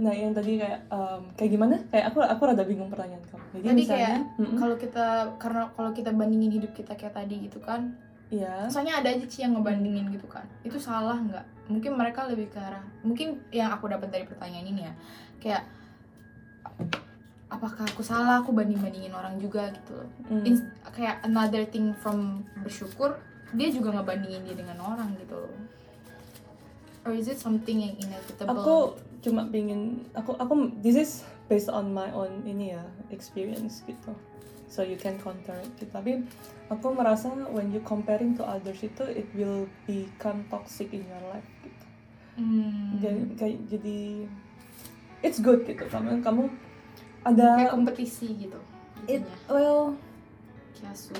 Nah, 0.01 0.17
yang 0.17 0.33
tadi 0.33 0.57
kayak 0.57 0.89
em, 0.89 1.21
kayak 1.37 1.51
gimana? 1.53 1.75
Kayak 1.93 2.05
aku 2.09 2.17
aku 2.25 2.41
rada 2.49 2.65
bingung 2.65 2.89
pertanyaan 2.89 3.21
kamu. 3.29 3.45
Jadi 3.53 3.65
Tadi 3.69 3.77
misalnya, 3.85 4.13
kayak, 4.33 4.57
kalau 4.57 4.75
kita 4.81 5.07
karena 5.37 5.63
kalau 5.77 5.91
kita 5.93 6.09
bandingin 6.09 6.51
hidup 6.57 6.73
kita 6.73 6.97
kayak 6.97 7.13
tadi 7.13 7.35
gitu 7.45 7.61
kan 7.61 7.93
iya. 8.29 8.69
soalnya 8.69 9.01
ada 9.01 9.09
aja 9.09 9.25
sih 9.25 9.41
yang 9.41 9.57
ngebandingin 9.57 10.09
gitu 10.13 10.25
kan 10.29 10.45
itu 10.61 10.77
salah 10.77 11.17
nggak 11.17 11.45
mungkin 11.69 11.91
mereka 11.93 12.25
lebih 12.25 12.49
ke 12.49 12.57
arah 12.57 12.81
mungkin 13.01 13.41
yang 13.49 13.69
aku 13.73 13.89
dapat 13.89 14.09
dari 14.09 14.25
pertanyaan 14.25 14.67
ini 14.69 14.81
ya 14.85 14.93
kayak 15.37 15.63
apakah 17.49 17.85
aku 17.89 18.05
salah 18.05 18.41
aku 18.41 18.53
banding 18.53 18.77
bandingin 18.77 19.13
orang 19.13 19.37
juga 19.41 19.73
gitu 19.73 19.97
loh 19.97 20.09
Mm. 20.29 20.45
Ins- 20.45 20.69
kayak 20.93 21.25
another 21.25 21.65
thing 21.65 21.97
from 21.97 22.45
bersyukur 22.61 23.17
dia 23.49 23.73
juga 23.73 23.97
ngebandingin 23.97 24.45
dia 24.45 24.53
dengan 24.53 24.77
orang 24.77 25.09
gitu 25.17 25.33
loh 25.33 25.53
or 27.01 27.17
is 27.17 27.25
it 27.25 27.41
something 27.41 27.81
yang 27.81 27.97
inevitable 27.97 28.53
Aku 28.53 28.75
cuma 29.19 29.49
pingin 29.49 30.05
aku 30.13 30.37
aku 30.37 30.69
this 30.79 30.93
is 30.93 31.11
based 31.49 31.67
on 31.67 31.89
my 31.89 32.13
own 32.13 32.45
ini 32.45 32.77
ya 32.77 32.83
experience 33.09 33.81
gitu. 33.89 34.13
So 34.69 34.85
you 34.85 34.95
can 35.01 35.17
counter 35.17 35.57
it. 35.57 35.69
gitu. 35.81 35.89
Tapi 35.89 36.21
aku 36.69 36.93
merasa 36.93 37.33
when 37.49 37.73
you 37.73 37.81
comparing 37.81 38.37
to 38.37 38.45
others 38.45 38.79
itu 38.85 39.01
it 39.09 39.25
will 39.33 39.65
become 39.89 40.45
toxic 40.53 40.93
in 40.93 41.01
your 41.09 41.23
life 41.33 41.49
gitu. 41.65 41.85
Hmm. 42.37 43.01
Jadi 43.01 43.21
kayak 43.33 43.57
jadi 43.67 43.99
it's 45.25 45.41
good 45.41 45.65
gitu. 45.65 45.83
Kamu 45.89 46.21
kamu 46.21 46.43
kayak 47.25 47.35
ada 47.35 47.49
kompetisi 47.73 48.31
gitu 48.47 48.59
it 49.09 49.25
intinya. 49.25 49.51
well 49.51 49.81
Kiasu. 50.77 51.17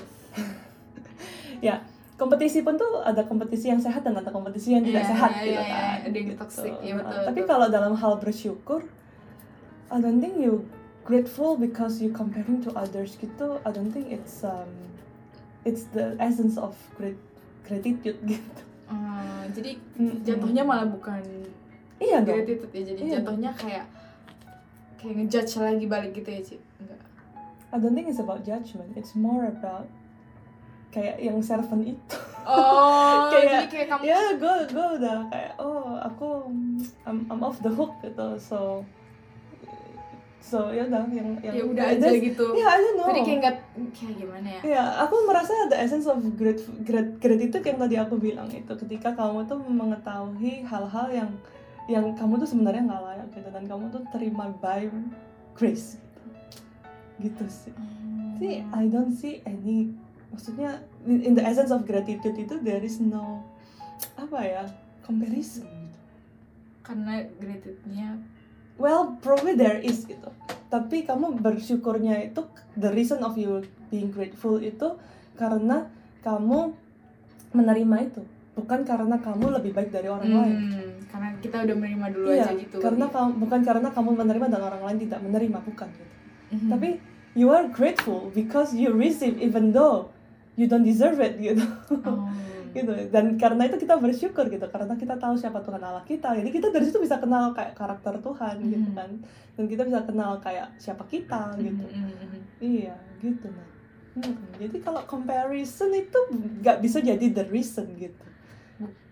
kompetisi 2.20 2.60
pun 2.60 2.76
tuh 2.76 3.00
ada 3.00 3.24
kompetisi 3.24 3.72
yang 3.72 3.80
sehat 3.80 4.04
dan 4.04 4.12
ada 4.12 4.28
kompetisi 4.28 4.76
yang 4.76 4.84
tidak 4.84 5.08
Iya, 5.08 5.10
sehat 5.16 5.30
iya, 5.32 5.40
gitu 5.40 5.52
iya, 5.56 5.64
kan. 5.64 5.96
ada 6.04 6.16
yang 6.20 6.28
gitu. 6.28 6.40
toxic, 6.44 6.72
iya, 6.84 6.92
Nah, 6.92 6.96
betul, 7.00 7.22
Tapi 7.24 7.40
betul. 7.40 7.48
kalau 7.48 7.66
dalam 7.72 7.94
hal 7.96 8.12
bersyukur, 8.20 8.80
I 9.88 9.96
don't 10.04 10.20
think 10.20 10.36
you 10.36 10.68
grateful 11.02 11.56
because 11.56 11.98
you 11.98 12.10
comparing 12.10 12.60
to 12.60 12.70
others 12.74 13.16
gitu. 13.16 13.58
I 13.64 13.70
don't 13.70 13.90
think 13.90 14.08
it's 14.08 14.42
um 14.42 14.68
it's 15.64 15.88
the 15.92 16.16
essence 16.18 16.56
of 16.56 16.72
grat 16.94 17.16
gratitude 17.64 18.18
gitu. 18.30 18.60
Hmm, 18.90 19.46
jadi 19.54 19.78
Mm-mm. 19.96 20.26
jatuhnya 20.26 20.66
malah 20.66 20.82
bukan 20.84 21.22
iya 22.02 22.18
dong. 22.20 22.42
gratitude 22.42 22.72
ya 22.74 22.82
jadi 22.90 23.00
Iya. 23.00 23.14
jatuhnya 23.22 23.50
kayak 23.54 23.86
kayak 24.98 25.14
ngejudge 25.16 25.54
lagi 25.56 25.86
balik 25.86 26.10
gitu 26.12 26.28
ya 26.28 26.40
Ci 26.42 26.56
enggak 26.82 27.00
I 27.70 27.78
don't 27.78 27.94
think 27.94 28.10
it's 28.10 28.18
about 28.18 28.42
judgment. 28.42 28.90
It's 28.98 29.14
more 29.14 29.46
about 29.46 29.86
kayak 30.90 31.22
yang 31.22 31.38
servant 31.38 31.86
itu. 31.86 32.18
oh 32.42 33.30
Kayak- 33.32 33.46
jadi 33.46 33.66
kayak 33.70 33.86
kamu 33.94 34.02
ya 34.02 34.20
gue 34.34 34.54
gue 34.74 34.86
udah 34.98 35.18
kayak 35.30 35.52
oh 35.62 35.94
aku 36.02 36.50
I'm, 37.06 37.30
I'm 37.30 37.46
off 37.46 37.62
the 37.62 37.70
hook 37.70 37.94
gitu. 38.02 38.42
So 38.42 38.82
so 40.50 40.74
ya 40.74 40.82
udah 40.82 41.06
yang 41.14 41.38
yang 41.38 41.54
ya 41.54 41.62
udah 41.62 41.84
aja 41.94 42.10
that's- 42.10 42.26
gitu 42.26 42.44
Ya, 42.52 42.66
I 42.66 42.78
don't 42.82 42.96
know. 42.98 43.06
jadi 43.14 43.20
kayak 43.22 43.38
nggak 43.38 43.56
kayak 43.94 44.14
gimana 44.18 44.48
ya 44.50 44.60
Ya, 44.66 44.82
aku 45.06 45.14
merasa 45.24 45.52
ada 45.70 45.76
essence 45.78 46.10
of 46.10 46.18
grat 46.34 46.58
grat 46.82 47.08
gratitude 47.22 47.62
yang 47.62 47.78
tadi 47.78 47.94
aku 47.94 48.18
bilang 48.18 48.50
itu 48.50 48.72
ketika 48.74 49.14
kamu 49.14 49.46
tuh 49.46 49.62
mengetahui 49.62 50.66
hal-hal 50.66 51.06
yang 51.08 51.30
yang 51.86 52.04
kamu 52.14 52.42
tuh 52.42 52.48
sebenarnya 52.50 52.82
nggak 52.82 53.02
layak 53.02 53.26
gitu 53.30 53.48
dan 53.50 53.64
kamu 53.64 53.84
tuh 53.88 54.02
terima 54.10 54.50
by 54.58 54.90
grace 55.54 55.98
gitu, 57.18 57.38
gitu 57.38 57.44
sih. 57.46 57.74
Hmm. 57.74 58.34
Jadi 58.38 58.50
I 58.70 58.84
don't 58.86 59.14
see 59.14 59.38
any 59.46 59.94
maksudnya 60.30 60.82
in 61.02 61.22
in 61.22 61.32
the 61.34 61.42
essence 61.42 61.70
of 61.70 61.82
gratitude 61.82 62.34
itu 62.34 62.54
there 62.62 62.80
is 62.80 62.98
no 62.98 63.42
apa 64.14 64.38
ya 64.40 64.62
comparison 65.02 65.66
gitu. 65.66 65.98
karena 66.80 67.26
gratitude-nya 67.36 68.08
Well, 68.80 69.20
probably 69.20 69.60
there 69.60 69.76
is 69.76 70.08
gitu. 70.08 70.32
Tapi 70.72 71.04
kamu 71.04 71.36
bersyukurnya 71.44 72.32
itu 72.32 72.40
the 72.80 72.88
reason 72.88 73.20
of 73.20 73.36
you 73.36 73.60
being 73.92 74.08
grateful 74.08 74.56
itu 74.56 74.96
karena 75.36 75.92
kamu 76.24 76.72
menerima 77.52 77.96
itu, 78.08 78.22
bukan 78.54 78.86
karena 78.86 79.18
kamu 79.18 79.50
lebih 79.60 79.74
baik 79.74 79.90
dari 79.90 80.06
orang 80.06 80.30
lain. 80.30 80.56
hmm, 80.70 80.90
karena 81.10 81.28
kita 81.42 81.56
udah 81.66 81.76
menerima 81.76 82.06
dulu 82.14 82.26
Iya, 82.30 82.44
aja 82.46 82.52
gitu 82.54 82.76
karena 82.78 83.06
kamu 83.10 83.30
bukan 83.42 83.60
karena 83.66 83.88
kamu 83.90 84.10
menerima 84.22 84.46
dan 84.46 84.62
orang 84.62 84.82
lain 84.86 84.98
tidak 85.02 85.20
menerima, 85.26 85.58
bukan 85.66 85.88
gitu. 85.90 86.12
Mhm. 86.54 86.68
Tapi 86.70 86.88
you 87.34 87.50
are 87.50 87.66
grateful 87.66 88.30
because 88.30 88.70
you 88.72 88.94
receive 88.94 89.34
even 89.42 89.74
though 89.74 90.14
you 90.54 90.70
don't 90.70 90.86
deserve 90.86 91.18
it 91.18 91.36
gitu. 91.42 91.66
Oh. 92.06 92.30
Gitu. 92.72 92.92
Dan 93.10 93.36
karena 93.36 93.62
itu 93.66 93.76
kita 93.76 93.94
bersyukur 93.98 94.46
gitu. 94.46 94.66
Karena 94.70 94.94
kita 94.94 95.14
tahu 95.18 95.34
siapa 95.36 95.60
Tuhan 95.60 95.82
Allah 95.82 96.04
kita. 96.06 96.34
Jadi 96.34 96.50
kita 96.50 96.70
dari 96.70 96.84
situ 96.86 96.98
bisa 97.02 97.18
kenal 97.18 97.52
kayak 97.52 97.74
karakter 97.74 98.18
Tuhan 98.18 98.56
gitu 98.66 98.88
Mhm. 98.90 98.96
kan. 98.96 99.10
Dan 99.58 99.64
kita 99.66 99.82
bisa 99.84 100.00
kenal 100.06 100.38
kayak 100.40 100.72
siapa 100.78 101.04
kita 101.06 101.54
gitu. 101.58 101.84
Mhm, 101.84 102.00
mhm, 102.00 102.26
mhm. 102.26 102.40
iya 102.60 102.96
gitu 103.18 103.48
nah 103.50 103.68
Hmm, 104.10 104.34
jadi 104.58 104.82
kalau 104.82 105.06
comparison 105.06 105.94
itu 105.94 106.18
nggak 106.34 106.82
bisa 106.82 106.98
jadi 106.98 107.30
the 107.30 107.46
reason 107.46 107.94
gitu. 107.94 108.26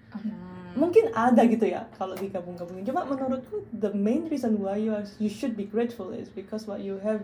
Hmm. 0.09 0.73
mungkin 0.75 1.12
ada 1.12 1.45
gitu 1.45 1.69
ya 1.69 1.85
kalau 2.00 2.17
digabung-gabungin. 2.17 2.83
Cuma 2.83 3.05
menurutku 3.05 3.62
the 3.77 3.93
main 3.93 4.25
reason 4.27 4.57
why 4.57 4.75
you 4.81 4.91
are 4.91 5.05
you 5.21 5.29
should 5.29 5.53
be 5.53 5.69
grateful 5.69 6.11
is 6.11 6.33
because 6.33 6.65
what 6.65 6.81
you 6.81 6.97
have 7.05 7.21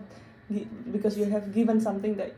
because 0.93 1.17
you 1.17 1.25
have 1.25 1.49
given 1.49 1.81
something 1.81 2.13
that 2.15 2.31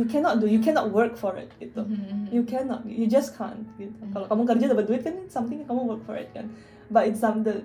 you 0.00 0.08
cannot 0.08 0.40
do 0.40 0.48
you 0.48 0.56
cannot 0.58 0.88
work 0.88 1.12
for 1.12 1.36
it 1.36 1.52
gitu 1.60 1.84
Mhm, 1.84 1.92
mhm. 1.92 2.26
you 2.32 2.42
cannot 2.42 2.80
you 2.88 3.04
just 3.04 3.36
can't 3.36 3.60
gitu 3.76 3.92
Hmm. 4.00 4.16
kalau 4.16 4.24
kamu 4.26 4.42
kerja 4.48 4.64
dapat 4.72 4.84
duit 4.88 5.02
kan 5.04 5.16
something 5.28 5.60
kamu 5.68 5.84
work 5.84 6.02
for 6.08 6.16
it 6.16 6.32
kan 6.32 6.48
but 6.88 7.04
it's 7.04 7.20
some 7.20 7.44
the 7.44 7.60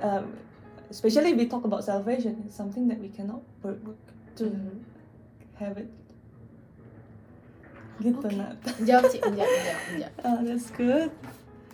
um, 0.00 0.32
especially 0.88 1.36
we 1.36 1.44
talk 1.44 1.60
about 1.62 1.84
salvation 1.84 2.40
it's 2.48 2.56
something 2.56 2.88
that 2.88 2.96
we 2.96 3.12
cannot 3.12 3.44
work 3.60 3.76
to 4.32 4.48
Hmm. 4.48 4.80
have 5.60 5.76
it 5.76 5.92
gitu 8.00 8.26
Oke. 8.26 8.34
Nat 8.34 8.58
Jawab 8.88 9.04
sih, 9.06 9.20
jawab, 9.22 9.46
jawab, 9.46 9.82
jawab. 10.02 10.12
Ah, 10.26 10.38
that's 10.42 10.72
good 10.72 11.12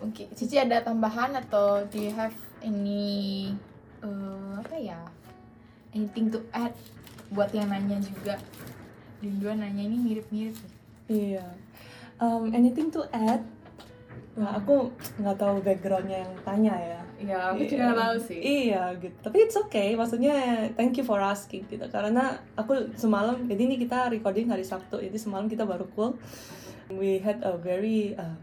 Oke, 0.01 0.33
Cici 0.33 0.57
ada 0.57 0.81
tambahan 0.81 1.37
atau 1.37 1.85
do 1.87 2.01
you 2.01 2.09
have 2.13 2.33
any 2.65 3.53
eh, 4.01 4.53
apa 4.57 4.77
ya? 4.77 4.97
Anything 5.93 6.33
to 6.33 6.41
add 6.57 6.73
buat 7.29 7.53
yang 7.53 7.69
nanya 7.69 8.01
juga. 8.01 8.41
Dua 9.21 9.53
nanya 9.53 9.83
ini 9.85 9.97
mirip-mirip. 10.01 10.57
nih. 10.57 10.73
iya 11.11 11.45
um, 12.21 12.49
anything 12.53 12.89
to 12.89 13.05
add 13.13 13.45
Nah, 14.39 14.57
aku 14.63 14.95
nggak 15.19 15.37
tahu 15.43 15.59
backgroundnya 15.61 16.23
yang 16.23 16.33
tanya 16.47 16.75
ya. 16.79 17.01
Ya, 17.21 17.39
aku 17.51 17.67
juga 17.67 17.77
Iya. 17.77 17.85
nggak 17.91 17.99
tahu 18.01 18.17
sih. 18.25 18.39
Iya 18.41 18.83
gitu. 18.97 19.17
Tapi 19.27 19.37
it's 19.43 19.59
okay. 19.59 19.89
Maksudnya 19.99 20.35
thank 20.79 20.95
you 20.97 21.05
for 21.05 21.19
asking 21.19 21.67
gitu. 21.67 21.83
Karena 21.91 22.39
aku 22.55 22.95
semalam, 22.95 23.37
jadi 23.51 23.63
ini 23.69 23.77
kita 23.77 24.09
recording 24.09 24.49
hari 24.49 24.63
Sabtu. 24.63 25.03
Jadi 25.03 25.19
semalam 25.19 25.51
kita 25.51 25.67
baru 25.67 25.85
cool. 25.99 26.15
We 26.89 27.19
had 27.21 27.43
a 27.43 27.59
very 27.59 28.15
um, 28.17 28.39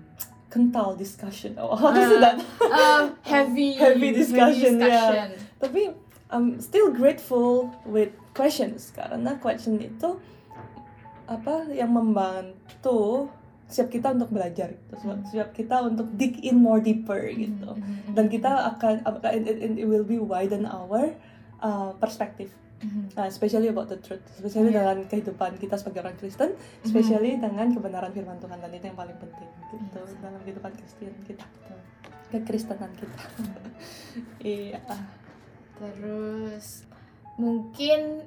kental 0.51 0.93
discussion. 0.93 1.55
Oh, 1.55 1.74
how 1.74 1.96
to 1.96 2.03
say 2.03 2.19
that? 2.19 2.36
Um, 2.62 3.15
heavy, 3.24 3.79
Heavy 3.79 4.12
discussion, 4.12 4.77
yeah. 4.77 4.86
discussion. 4.86 5.27
Tapi 5.57 5.81
I'm 6.29 6.60
still 6.60 6.91
grateful 6.91 7.72
with 7.88 8.12
questions 8.36 8.91
karena 8.91 9.39
question 9.39 9.79
itu 9.79 10.19
apa 11.27 11.69
yang 11.69 11.91
membantu 11.91 13.27
siap 13.67 13.91
kita 13.91 14.15
untuk 14.15 14.31
belajar 14.31 14.72
gitu. 14.72 14.93
Siap- 14.98 15.27
Hmm. 15.27 15.51
kita 15.51 15.75
untuk 15.84 16.07
dig 16.15 16.39
in 16.39 16.55
more 16.57 16.79
deeper 16.79 17.19
gitu. 17.27 17.67
Mhm, 17.67 17.84
mhm, 18.07 18.13
Dan 18.15 18.25
kita 18.27 18.48
akan 18.74 19.03
it, 19.36 19.43
it, 19.75 19.86
will 19.86 20.03
be 20.03 20.15
widen 20.15 20.63
our 20.63 21.12
uh, 21.57 21.91
perspective, 21.93 22.53
Mhm. 22.79 23.12
uh, 23.13 23.25
especially 23.25 23.67
about 23.67 23.89
the 23.89 23.98
truth, 23.98 24.24
especially 24.31 24.69
Yeah. 24.69 24.88
dengan 24.88 25.03
kehidupan 25.03 25.57
kita 25.57 25.75
sebagai 25.75 26.00
orang 26.00 26.15
Kristen, 26.15 26.55
especially 26.79 27.36
dengan 27.36 27.67
kebenaran 27.67 28.10
firman 28.10 28.38
Tuhan 28.38 28.55
dan 28.55 28.72
itu 28.72 28.86
yang 28.86 28.96
paling 28.96 29.17
penting 29.17 29.50
gitu 29.67 30.00
Yes. 30.00 30.15
dalam 30.17 30.39
kehidupan 30.39 30.72
Kristen 30.72 31.12
kita, 31.25 31.46
kekristenan 32.29 32.91
kita. 32.93 33.19
iya. 34.39 34.79
Terus 35.75 36.88
mungkin 37.36 38.24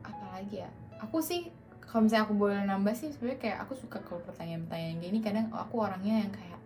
apa 0.00 0.26
lagi 0.32 0.56
ya? 0.58 0.70
Aku 1.02 1.18
sih 1.18 1.50
kalau 1.92 2.08
misalnya 2.08 2.24
aku 2.24 2.34
boleh 2.40 2.56
nambah 2.64 2.96
sih 2.96 3.12
sebenarnya 3.12 3.40
kayak 3.44 3.58
aku 3.68 3.76
suka 3.76 4.00
kalau 4.00 4.24
pertanyaan-pertanyaan 4.24 4.96
gini 4.96 5.18
kadang 5.20 5.52
aku 5.52 5.76
orangnya 5.76 6.24
yang 6.24 6.32
kayak 6.32 6.60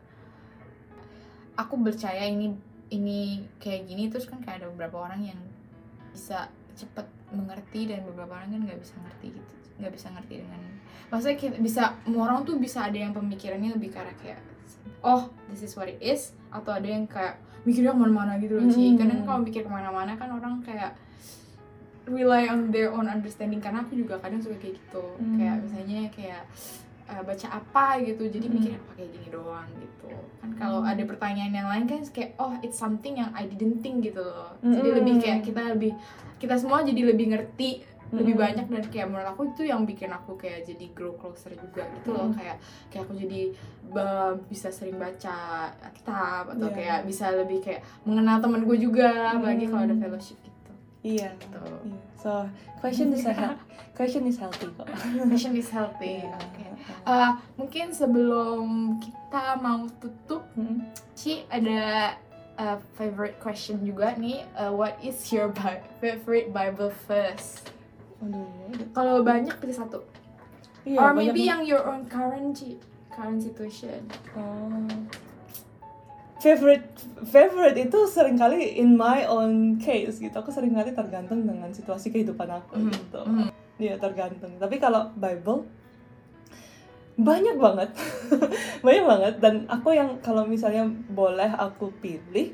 aku 1.59 1.75
percaya 1.83 2.23
ini 2.31 2.55
ini 2.95 3.43
kayak 3.59 3.91
gini 3.91 4.07
terus 4.07 4.31
kan 4.31 4.39
kayak 4.39 4.63
ada 4.63 4.71
beberapa 4.71 5.03
orang 5.03 5.27
yang 5.35 5.41
bisa 6.15 6.47
cepet 6.79 7.11
mengerti 7.35 7.91
dan 7.91 8.07
beberapa 8.07 8.39
orang 8.39 8.55
kan 8.55 8.63
nggak 8.71 8.79
bisa 8.79 8.95
ngerti 9.03 9.35
gitu 9.35 9.53
nggak 9.83 9.93
bisa 9.99 10.07
ngerti 10.15 10.35
dengan 10.47 10.63
maksudnya 11.11 11.37
kita 11.43 11.57
bisa 11.59 11.83
orang 12.07 12.47
tuh 12.47 12.55
bisa 12.63 12.87
ada 12.87 12.95
yang 12.95 13.11
pemikirannya 13.11 13.75
lebih 13.75 13.91
ke 13.91 13.99
arah 13.99 14.15
kayak 14.23 14.41
oh 15.03 15.27
this 15.51 15.67
is 15.67 15.75
what 15.75 15.91
it 15.91 15.99
is 15.99 16.39
atau 16.55 16.71
ada 16.71 16.87
yang 16.87 17.03
kayak 17.11 17.43
mikirnya 17.67 17.91
ke 17.91 17.99
mana-mana 17.99 18.39
gitu 18.39 18.63
loh 18.63 18.71
Ci. 18.71 18.95
Hmm. 18.95 18.99
kadang 19.03 19.21
kalau 19.27 19.41
mikir 19.43 19.67
ke 19.67 19.71
mana-mana 19.75 20.15
kan 20.15 20.31
orang 20.31 20.63
kayak 20.63 20.95
rely 22.07 22.47
on 22.47 22.71
their 22.71 22.89
own 22.89 23.07
understanding 23.07 23.59
karena 23.59 23.83
aku 23.83 23.99
juga 23.99 24.19
kadang 24.19 24.39
suka 24.39 24.57
kayak 24.57 24.79
gitu 24.79 25.05
Hmm. 25.19 25.37
kayak 25.37 25.57
misalnya 25.61 26.01
kayak 26.11 26.43
uh, 27.07 27.23
baca 27.23 27.47
apa 27.53 27.87
gitu 28.01 28.23
jadi 28.27 28.47
Hmm. 28.47 28.55
mikirnya 28.55 28.81
apa 28.81 28.93
kayak 28.95 29.11
gini 29.13 29.29
doang 29.29 29.69
gitu 29.77 30.09
kan 30.39 30.51
kalau 30.55 30.81
Hmm. 30.83 30.91
ada 30.91 31.03
pertanyaan 31.03 31.53
yang 31.53 31.69
lain 31.69 31.85
kan 31.85 32.01
kayak 32.07 32.35
oh 32.37 32.55
it's 32.63 32.79
something 32.79 33.19
yang 33.19 33.31
I 33.35 33.47
didn't 33.47 33.83
think 33.83 34.03
gitu 34.03 34.23
loh 34.23 34.55
jadi 34.61 34.87
Hmm. 34.87 34.99
lebih 35.03 35.15
kayak 35.19 35.41
kita 35.43 35.63
lebih 35.75 35.93
kita 36.37 36.55
semua 36.55 36.83
jadi 36.83 37.03
lebih 37.07 37.27
ngerti 37.33 37.71
lebih 38.07 38.39
Hmm. 38.39 38.45
banyak 38.47 38.67
dan 38.71 38.83
kayak 38.87 39.07
menurut 39.11 39.29
aku 39.29 39.43
itu 39.51 39.63
yang 39.67 39.83
bikin 39.83 40.07
aku 40.09 40.39
kayak 40.39 40.63
jadi 40.63 40.87
grow 40.95 41.19
closer 41.19 41.51
juga 41.53 41.83
gitu 41.91 42.15
loh 42.15 42.31
Hmm. 42.31 42.39
kayak 42.39 42.57
kayak 42.87 43.03
aku 43.03 43.15
jadi 43.19 43.41
bisa 44.47 44.69
sering 44.71 44.95
baca 44.95 45.71
kitab 45.91 46.55
atau 46.55 46.69
Iya. 46.71 46.75
kayak 46.75 46.99
bisa 47.03 47.35
lebih 47.35 47.59
kayak 47.61 47.83
mengenal 48.03 48.39
temen 48.39 48.63
gue 48.63 48.79
juga 48.79 49.33
apalagi 49.33 49.67
kalau 49.67 49.83
ada 49.85 49.95
Hmm. 49.95 50.03
fellowship 50.03 50.39
gitu 50.39 50.55
Iya. 51.07 51.31
gitu 51.39 51.63
Iya. 51.63 51.99
So 52.19 52.31
question 52.79 53.15
is 53.15 53.23
a 53.23 53.33
hea- 53.33 53.59
question 53.99 54.27
is 54.27 54.37
healthy 54.37 54.67
kok. 54.73 54.91
Passion 55.31 55.55
is 55.55 55.71
healthy 55.71 56.21
Iya. 56.21 56.35
oke 56.35 56.65
Uh, 57.03 57.35
mungkin 57.55 57.91
sebelum 57.91 58.99
kita 58.99 59.59
mau 59.59 59.87
tutup 59.99 60.43
Mm. 60.55 60.87
Ci 61.15 61.47
ada 61.47 62.15
uh, 62.57 62.79
favorite 62.95 63.39
question 63.39 63.79
juga 63.81 64.15
nih 64.15 64.43
uh, 64.55 64.71
what 64.71 64.99
is 64.99 65.15
your 65.31 65.51
bi- 65.51 65.83
favorite 65.99 66.51
Bible 66.51 66.91
verse 67.07 67.63
kalau 68.91 69.23
banyak 69.23 69.55
pilih 69.57 69.77
satu 69.77 70.03
Iya, 70.83 70.99
or 70.99 71.11
maybe 71.13 71.43
yang 71.43 71.63
your 71.63 71.83
own 71.85 72.07
current 72.07 72.55
Ci 72.55 72.79
current 73.09 73.39
situation 73.39 74.03
Oh. 74.35 74.87
Favorite 76.37 76.89
favorite 77.25 77.77
itu 77.81 77.99
sering 78.07 78.37
kali 78.37 78.77
in 78.77 78.95
my 78.95 79.25
own 79.25 79.81
case 79.81 80.21
gitu. 80.21 80.35
Aku 80.37 80.53
sering 80.53 80.77
kali 80.77 80.93
tergantung 80.93 81.49
dengan 81.49 81.73
situasi 81.73 82.13
kehidupan 82.13 82.49
aku 82.49 82.77
Mhm, 82.77 82.91
gitu. 82.93 83.23
Mhm. 83.25 83.49
Iya 83.77 83.95
tergantung. 84.01 84.53
Tapi 84.57 84.77
kalau 84.77 85.13
Bible 85.17 85.65
banyak 87.17 87.57
banget. 87.57 87.91
Banyak 88.85 89.05
banget. 89.09 89.35
Dan 89.41 89.65
aku 89.73 89.97
yang 89.97 90.21
kalau 90.21 90.45
misalnya 90.45 90.85
boleh 91.09 91.49
aku 91.49 91.89
pilih 91.97 92.53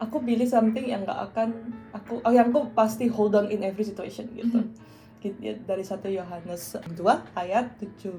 aku 0.00 0.24
pilih 0.24 0.48
something 0.48 0.88
yang 0.88 1.04
gak 1.04 1.20
akan 1.34 1.74
aku 1.92 2.22
oh, 2.24 2.32
yang 2.32 2.48
aku 2.48 2.72
pasti 2.72 3.12
hold 3.12 3.36
on 3.36 3.52
in 3.52 3.60
every 3.60 3.84
situation 3.84 4.24
gitu. 4.32 4.64
Mhm. 4.64 4.72
Gitu, 5.18 5.34
ya, 5.42 5.52
dari 5.66 5.82
1 5.82 5.98
Yohanes 6.14 6.78
2 6.94 7.02
ayat 7.34 7.74
17 7.76 8.14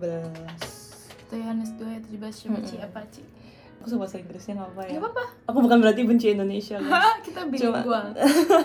Itu 1.23 1.33
Yohanes 1.39 1.71
2 1.79 1.87
ayat 1.87 2.03
17 2.11 2.19
coba 2.19 2.59
Ci 2.59 2.75
Mm-mm. 2.75 2.87
apa 2.91 2.99
Ci 3.07 3.23
aku 3.79 3.85
suka 3.87 3.99
bahasa 4.03 4.19
Inggrisnya 4.19 4.53
nggak 4.55 4.69
apa 4.69 4.81
ya. 4.83 4.91
Gak 4.91 5.01
apa-apa. 5.01 5.23
Aku 5.47 5.57
bukan 5.59 5.77
berarti 5.79 6.01
benci 6.03 6.27
Indonesia 6.29 6.77
guys. 6.77 7.23
kita 7.23 7.41
bilingual 7.47 8.11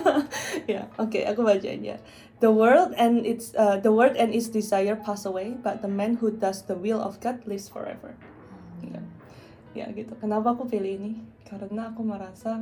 ya 0.71 0.85
oke 0.95 1.19
aku 1.23 1.41
bacain 1.41 1.81
ya 1.81 1.97
the 2.39 2.51
world 2.51 2.91
and 2.95 3.23
its 3.23 3.55
uh, 3.55 3.79
the 3.79 3.89
world 3.89 4.13
and 4.15 4.35
its 4.35 4.47
desire 4.47 4.93
pass 4.93 5.23
away 5.23 5.55
but 5.55 5.79
the 5.79 5.89
man 5.89 6.19
who 6.19 6.29
does 6.29 6.67
the 6.67 6.75
will 6.75 6.99
of 6.99 7.17
God 7.19 7.39
lives 7.47 7.65
forever. 7.65 8.13
Iya. 8.83 9.01
ya. 9.73 9.85
Gitu. 9.89 10.11
Kenapa 10.19 10.51
aku 10.51 10.67
pilih 10.67 10.99
ini? 10.99 11.13
Karena 11.47 11.89
aku 11.89 12.03
merasa 12.03 12.59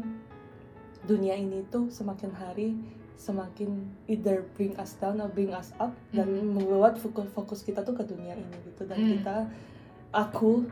dunia 1.03 1.36
ini 1.36 1.65
tuh 1.67 1.89
semakin 1.89 2.31
hari 2.31 2.77
semakin 3.13 3.88
either 4.07 4.43
bring 4.53 4.75
us 4.75 4.98
down 5.00 5.17
or 5.17 5.29
bring 5.29 5.53
us 5.53 5.72
up 5.77 5.93
dan 6.12 6.27
Mhm. 6.27 6.60
membuat 6.60 7.00
fokus 7.00 7.29
fokus 7.31 7.60
kita 7.62 7.81
tuh 7.81 7.95
ke 7.95 8.03
dunia 8.03 8.36
ini 8.36 8.55
gitu. 8.67 8.83
Dan 8.83 9.00
Mm. 9.00 9.10
kita 9.19 9.38
aku 10.12 10.67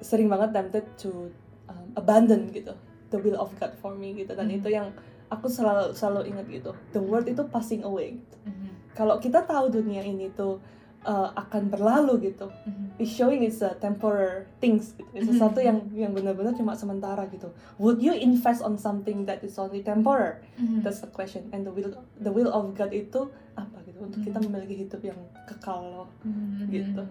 sering 0.00 0.26
banget 0.26 0.50
tempted 0.50 0.84
to 0.96 1.28
um, 1.66 1.88
abandon 1.94 2.48
gitu 2.50 2.72
the 3.08 3.18
will 3.18 3.36
of 3.36 3.50
God 3.56 3.72
for 3.76 3.92
me 3.92 4.14
gitu 4.14 4.32
dan 4.32 4.46
Mhm. 4.46 4.58
itu 4.58 4.68
yang 4.70 4.88
aku 5.28 5.46
selalu 5.46 5.92
selalu 5.92 6.20
ingat 6.28 6.46
gitu 6.48 6.70
the 6.90 7.00
world 7.00 7.24
itu 7.24 7.42
passing 7.46 7.82
away 7.82 8.16
gitu. 8.16 8.36
Mhm, 8.44 8.68
kalau 8.92 9.16
kita 9.16 9.42
tahu 9.42 9.70
dunia 9.70 10.00
ini 10.00 10.30
tuh 10.30 10.58
uh, 11.00 11.32
akan 11.32 11.70
berlalu 11.70 12.28
gitu 12.28 12.50
mhm. 12.66 12.98
it's 12.98 13.08
showing 13.10 13.40
it's 13.40 13.60
a 13.60 13.72
temporary 13.74 14.44
things 14.58 14.92
gitu. 14.92 15.08
It's 15.12 15.24
Mhm. 15.24 15.32
sesuatu 15.32 15.58
yang 15.58 15.78
yang 15.92 16.12
benar-benar 16.12 16.52
cuma 16.52 16.74
sementara 16.74 17.24
gitu. 17.28 17.48
Would 17.76 17.98
you 17.98 18.12
invest 18.12 18.60
on 18.60 18.76
something 18.76 19.24
that 19.24 19.40
is 19.40 19.56
only 19.56 19.80
temporary? 19.80 20.44
Mhm. 20.56 20.82
That's 20.82 21.00
the 21.00 21.08
question. 21.08 21.48
And 21.50 21.62
the 21.62 21.72
will 21.72 21.92
the 22.16 22.28
will 22.28 22.48
of 22.48 22.74
God 22.74 22.90
itu 22.90 23.26
apa 23.54 23.80
gitu 23.82 24.02
untuk 24.02 24.20
kita 24.20 24.38
Mhm. 24.38 24.44
memiliki 24.46 24.74
hidup 24.78 25.00
yang 25.02 25.18
kekal 25.46 25.80
loh. 25.82 26.08
Mhm. 26.22 26.68
gitu. 26.68 27.02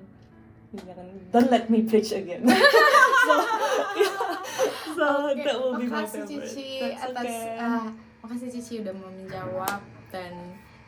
Don't 1.32 1.50
let 1.50 1.70
me 1.70 1.82
preach 1.82 2.12
again. 2.12 2.46
so, 2.48 2.54
yeah. 2.54 4.38
so 4.94 5.30
Oke, 5.34 5.42
that 5.42 5.58
will 5.58 5.78
be 5.82 5.90
my 5.90 6.06
makasih 6.06 6.30
favorite. 6.30 6.54
Cici 6.54 6.70
That's 6.78 7.04
atas 7.10 7.26
okay. 7.26 7.58
ah, 7.58 7.86
makasih 8.22 8.50
Cici 8.54 8.74
udah 8.86 8.94
mau 8.94 9.10
menjawab 9.10 9.82
dan 10.14 10.34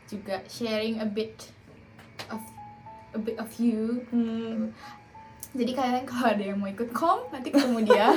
juga 0.06 0.38
sharing 0.46 1.02
a 1.02 1.08
bit 1.08 1.50
of 2.30 2.38
a 3.14 3.18
bit 3.18 3.42
of 3.42 3.50
you. 3.58 4.06
Hmm. 4.14 4.70
Jadi 5.52 5.68
kalian 5.70 6.04
kalau 6.04 6.28
ada 6.28 6.40
yang 6.42 6.56
mau 6.56 6.64
ikut 6.64 6.88
kom 6.90 7.28
nanti 7.28 7.48
ketemu 7.48 7.84
dia 7.84 8.08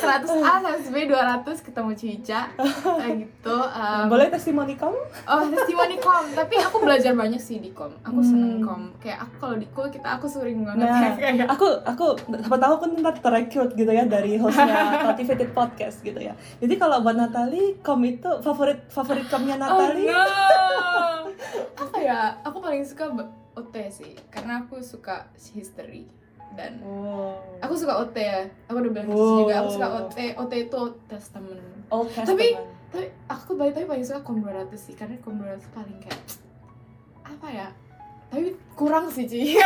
100A 0.00 0.52
100B 0.58 0.96
200 1.06 1.44
ketemu 1.60 1.90
Cica 1.92 2.40
kayak 2.80 3.14
gitu. 3.20 3.56
Um, 3.56 4.08
Boleh 4.08 4.28
testimoni 4.28 4.72
kamu? 4.74 4.96
Oh, 5.24 5.42
testimoni 5.46 5.96
kom, 5.98 6.24
tapi 6.32 6.56
aku 6.56 6.80
belajar 6.80 7.12
banyak 7.12 7.36
sih 7.36 7.58
di 7.58 7.70
kom. 7.70 7.92
Aku 8.00 8.20
seneng 8.20 8.42
Hmm. 8.54 8.64
kom. 8.64 8.82
Kayak 8.98 9.20
aku 9.20 9.34
kalau 9.38 9.56
di 9.56 9.68
kul 9.68 9.88
kita 9.88 10.08
aku 10.10 10.24
sering 10.24 10.64
banget 10.64 10.86
Nah, 10.86 11.12
kayak 11.12 11.44
aku 11.46 11.66
aku 11.82 12.06
siapa 12.16 12.56
tahu 12.56 12.72
aku 12.74 12.84
ntar 12.96 13.14
terekrut 13.18 13.70
gitu 13.72 13.90
ya 13.90 14.04
dari 14.04 14.36
hostnya 14.36 14.74
Cultivated 15.04 15.50
Podcast 15.50 16.00
gitu 16.00 16.18
ya. 16.18 16.32
Jadi 16.56 16.74
kalau 16.74 17.00
buat 17.00 17.14
Natali, 17.14 17.76
kom 17.80 18.00
itu 18.00 18.30
favorit 18.40 18.80
favorit 18.88 19.28
komnya 19.28 19.56
Natali. 19.56 20.06
Oh 20.06 20.24
no. 20.24 21.33
Apa 21.74 21.98
ya? 21.98 22.20
Aku 22.42 22.58
paling 22.58 22.82
suka 22.82 23.10
OT 23.54 23.74
sih, 23.88 24.12
karena 24.28 24.62
aku 24.62 24.78
suka 24.78 25.26
history 25.34 26.06
dan 26.54 26.78
Wow. 26.80 27.38
aku 27.58 27.74
suka 27.74 27.98
OT 27.98 28.16
ya. 28.16 28.42
Aku 28.66 28.78
udah 28.78 28.90
bilang 28.90 29.08
Wow. 29.08 29.42
juga. 29.42 29.54
Aku 29.60 29.70
suka 29.72 29.88
OT. 29.96 30.16
OT 30.34 30.52
itu 30.62 30.74
Old 30.74 30.96
Testament. 31.06 31.62
Old 31.88 32.08
Tapi- 32.10 32.54
Testament. 32.54 32.72
Tapi 32.94 33.06
aku 33.26 33.58
paling 33.58 33.74
tapi 33.74 33.86
paling 33.88 34.06
suka 34.06 34.22
200 34.22 34.78
sih, 34.78 34.94
karena 34.94 35.18
200 35.18 35.66
paling 35.68 35.98
kayak 35.98 36.20
apa 37.24 37.48
ya? 37.48 37.68
Tapi 38.30 38.54
kurang 38.72 39.10
sih 39.10 39.26
Ci. 39.26 39.58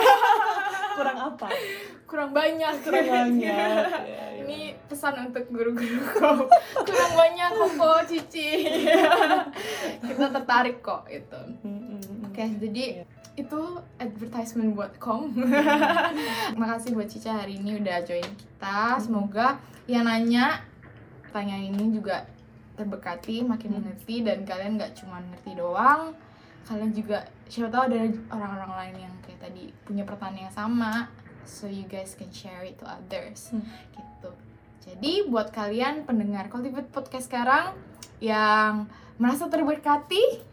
kurang 0.94 1.18
apa? 1.28 1.48
kurang 2.08 2.32
banyak. 2.32 2.72
Kurang 2.80 3.06
banyak. 3.20 3.44
Ya, 3.44 4.02
ya. 4.02 4.24
Ini 4.42 4.58
pesan 4.88 5.28
untuk 5.28 5.44
guru-guru 5.52 6.00
kom. 6.16 6.48
kurang 6.88 7.12
banyak 7.12 7.50
koko 7.52 7.90
Cici. 8.08 8.64
Kita 10.08 10.26
tertarik 10.32 10.80
kok 10.80 11.04
itu. 11.06 11.40
Oke, 12.24 12.44
jadi 12.58 12.84
Iya. 12.98 13.04
itu 13.36 13.60
advertisement 14.00 14.72
buat 14.74 14.96
kom. 14.96 15.30
Makasih 16.56 16.96
buat 16.96 17.06
Cica 17.06 17.44
hari 17.44 17.60
ini 17.60 17.78
udah 17.78 18.02
join 18.02 18.26
kita. 18.34 18.98
Semoga 18.98 19.60
yang 19.86 20.08
nanya 20.08 20.64
pertanyaan 21.22 21.70
ini 21.70 21.94
juga 21.94 22.26
terberkati, 22.74 23.42
makin 23.42 23.78
mengerti 23.78 24.22
dan 24.22 24.42
kalian 24.42 24.74
nggak 24.74 24.96
cuma 24.96 25.22
ngerti 25.22 25.54
doang. 25.54 26.14
Kalian 26.66 26.90
juga 26.90 27.22
siapa 27.46 27.70
tahu 27.70 27.82
ada 27.90 27.96
orang-orang 28.28 28.72
lain 28.74 28.96
yang 29.06 29.14
kayak 29.22 29.38
tadi 29.40 29.70
punya 29.86 30.02
pertanyaan 30.02 30.46
yang 30.46 30.54
sama. 30.54 31.06
So 31.44 31.70
you 31.70 31.86
guys 31.86 32.14
can 32.18 32.32
share 32.32 32.64
it 32.64 32.78
to 32.80 32.86
others. 32.88 33.52
Hmm. 33.52 33.64
Gitu. 33.94 34.30
Jadi 34.88 35.12
buat 35.28 35.52
kalian 35.52 36.08
pendengar 36.08 36.48
Cultivate 36.48 36.88
Podcast 36.88 37.28
sekarang 37.28 37.76
yang 38.18 38.88
merasa 39.20 39.50
terberkati 39.50 40.46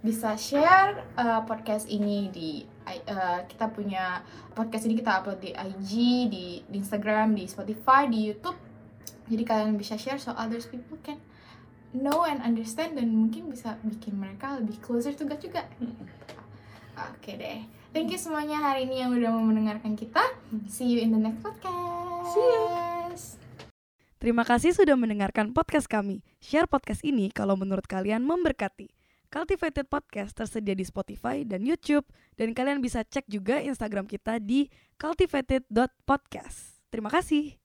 bisa 0.00 0.32
share 0.40 1.04
uh, 1.20 1.44
podcast 1.44 1.84
ini 1.92 2.32
di 2.32 2.64
uh, 2.88 3.44
kita 3.44 3.68
punya 3.68 4.24
podcast 4.56 4.88
ini 4.88 4.96
kita 4.96 5.20
upload 5.20 5.44
di 5.44 5.52
IG, 5.52 5.92
di, 6.32 6.46
di 6.64 6.76
Instagram, 6.80 7.36
di 7.36 7.44
Spotify, 7.44 8.08
di 8.08 8.32
YouTube. 8.32 8.56
Jadi 9.28 9.42
kalian 9.44 9.76
bisa 9.76 10.00
share 10.00 10.16
so 10.16 10.32
others 10.34 10.66
people 10.66 10.96
can 11.04 11.20
know 11.92 12.24
and 12.24 12.40
understand 12.40 12.96
dan 12.96 13.12
mungkin 13.12 13.50
bisa 13.50 13.76
bikin 13.84 14.16
mereka 14.16 14.56
lebih 14.58 14.80
closer 14.80 15.12
to 15.12 15.28
God 15.28 15.38
juga. 15.38 15.68
Oke 17.14 17.36
deh. 17.36 17.79
Thank 17.90 18.14
you 18.14 18.20
semuanya 18.22 18.62
hari 18.62 18.86
ini 18.86 19.02
yang 19.02 19.10
udah 19.10 19.34
mau 19.34 19.42
mendengarkan 19.42 19.98
kita. 19.98 20.22
See 20.70 20.94
you 20.94 21.02
in 21.02 21.10
the 21.10 21.18
next 21.18 21.42
podcast. 21.42 22.30
See 22.30 22.38
you. 22.38 22.90
Terima 24.20 24.44
kasih 24.46 24.76
sudah 24.76 24.94
mendengarkan 24.94 25.50
podcast 25.50 25.90
kami. 25.90 26.22
Share 26.38 26.70
podcast 26.70 27.02
ini 27.02 27.34
kalau 27.34 27.58
menurut 27.58 27.88
kalian 27.90 28.22
memberkati. 28.22 28.92
Cultivated 29.30 29.86
Podcast 29.86 30.34
tersedia 30.34 30.74
di 30.74 30.82
Spotify 30.82 31.46
dan 31.46 31.62
YouTube 31.62 32.02
dan 32.34 32.50
kalian 32.50 32.82
bisa 32.82 33.06
cek 33.06 33.30
juga 33.30 33.62
Instagram 33.62 34.10
kita 34.10 34.42
di 34.42 34.66
cultivated.podcast. 34.98 36.82
Terima 36.90 37.10
kasih. 37.14 37.59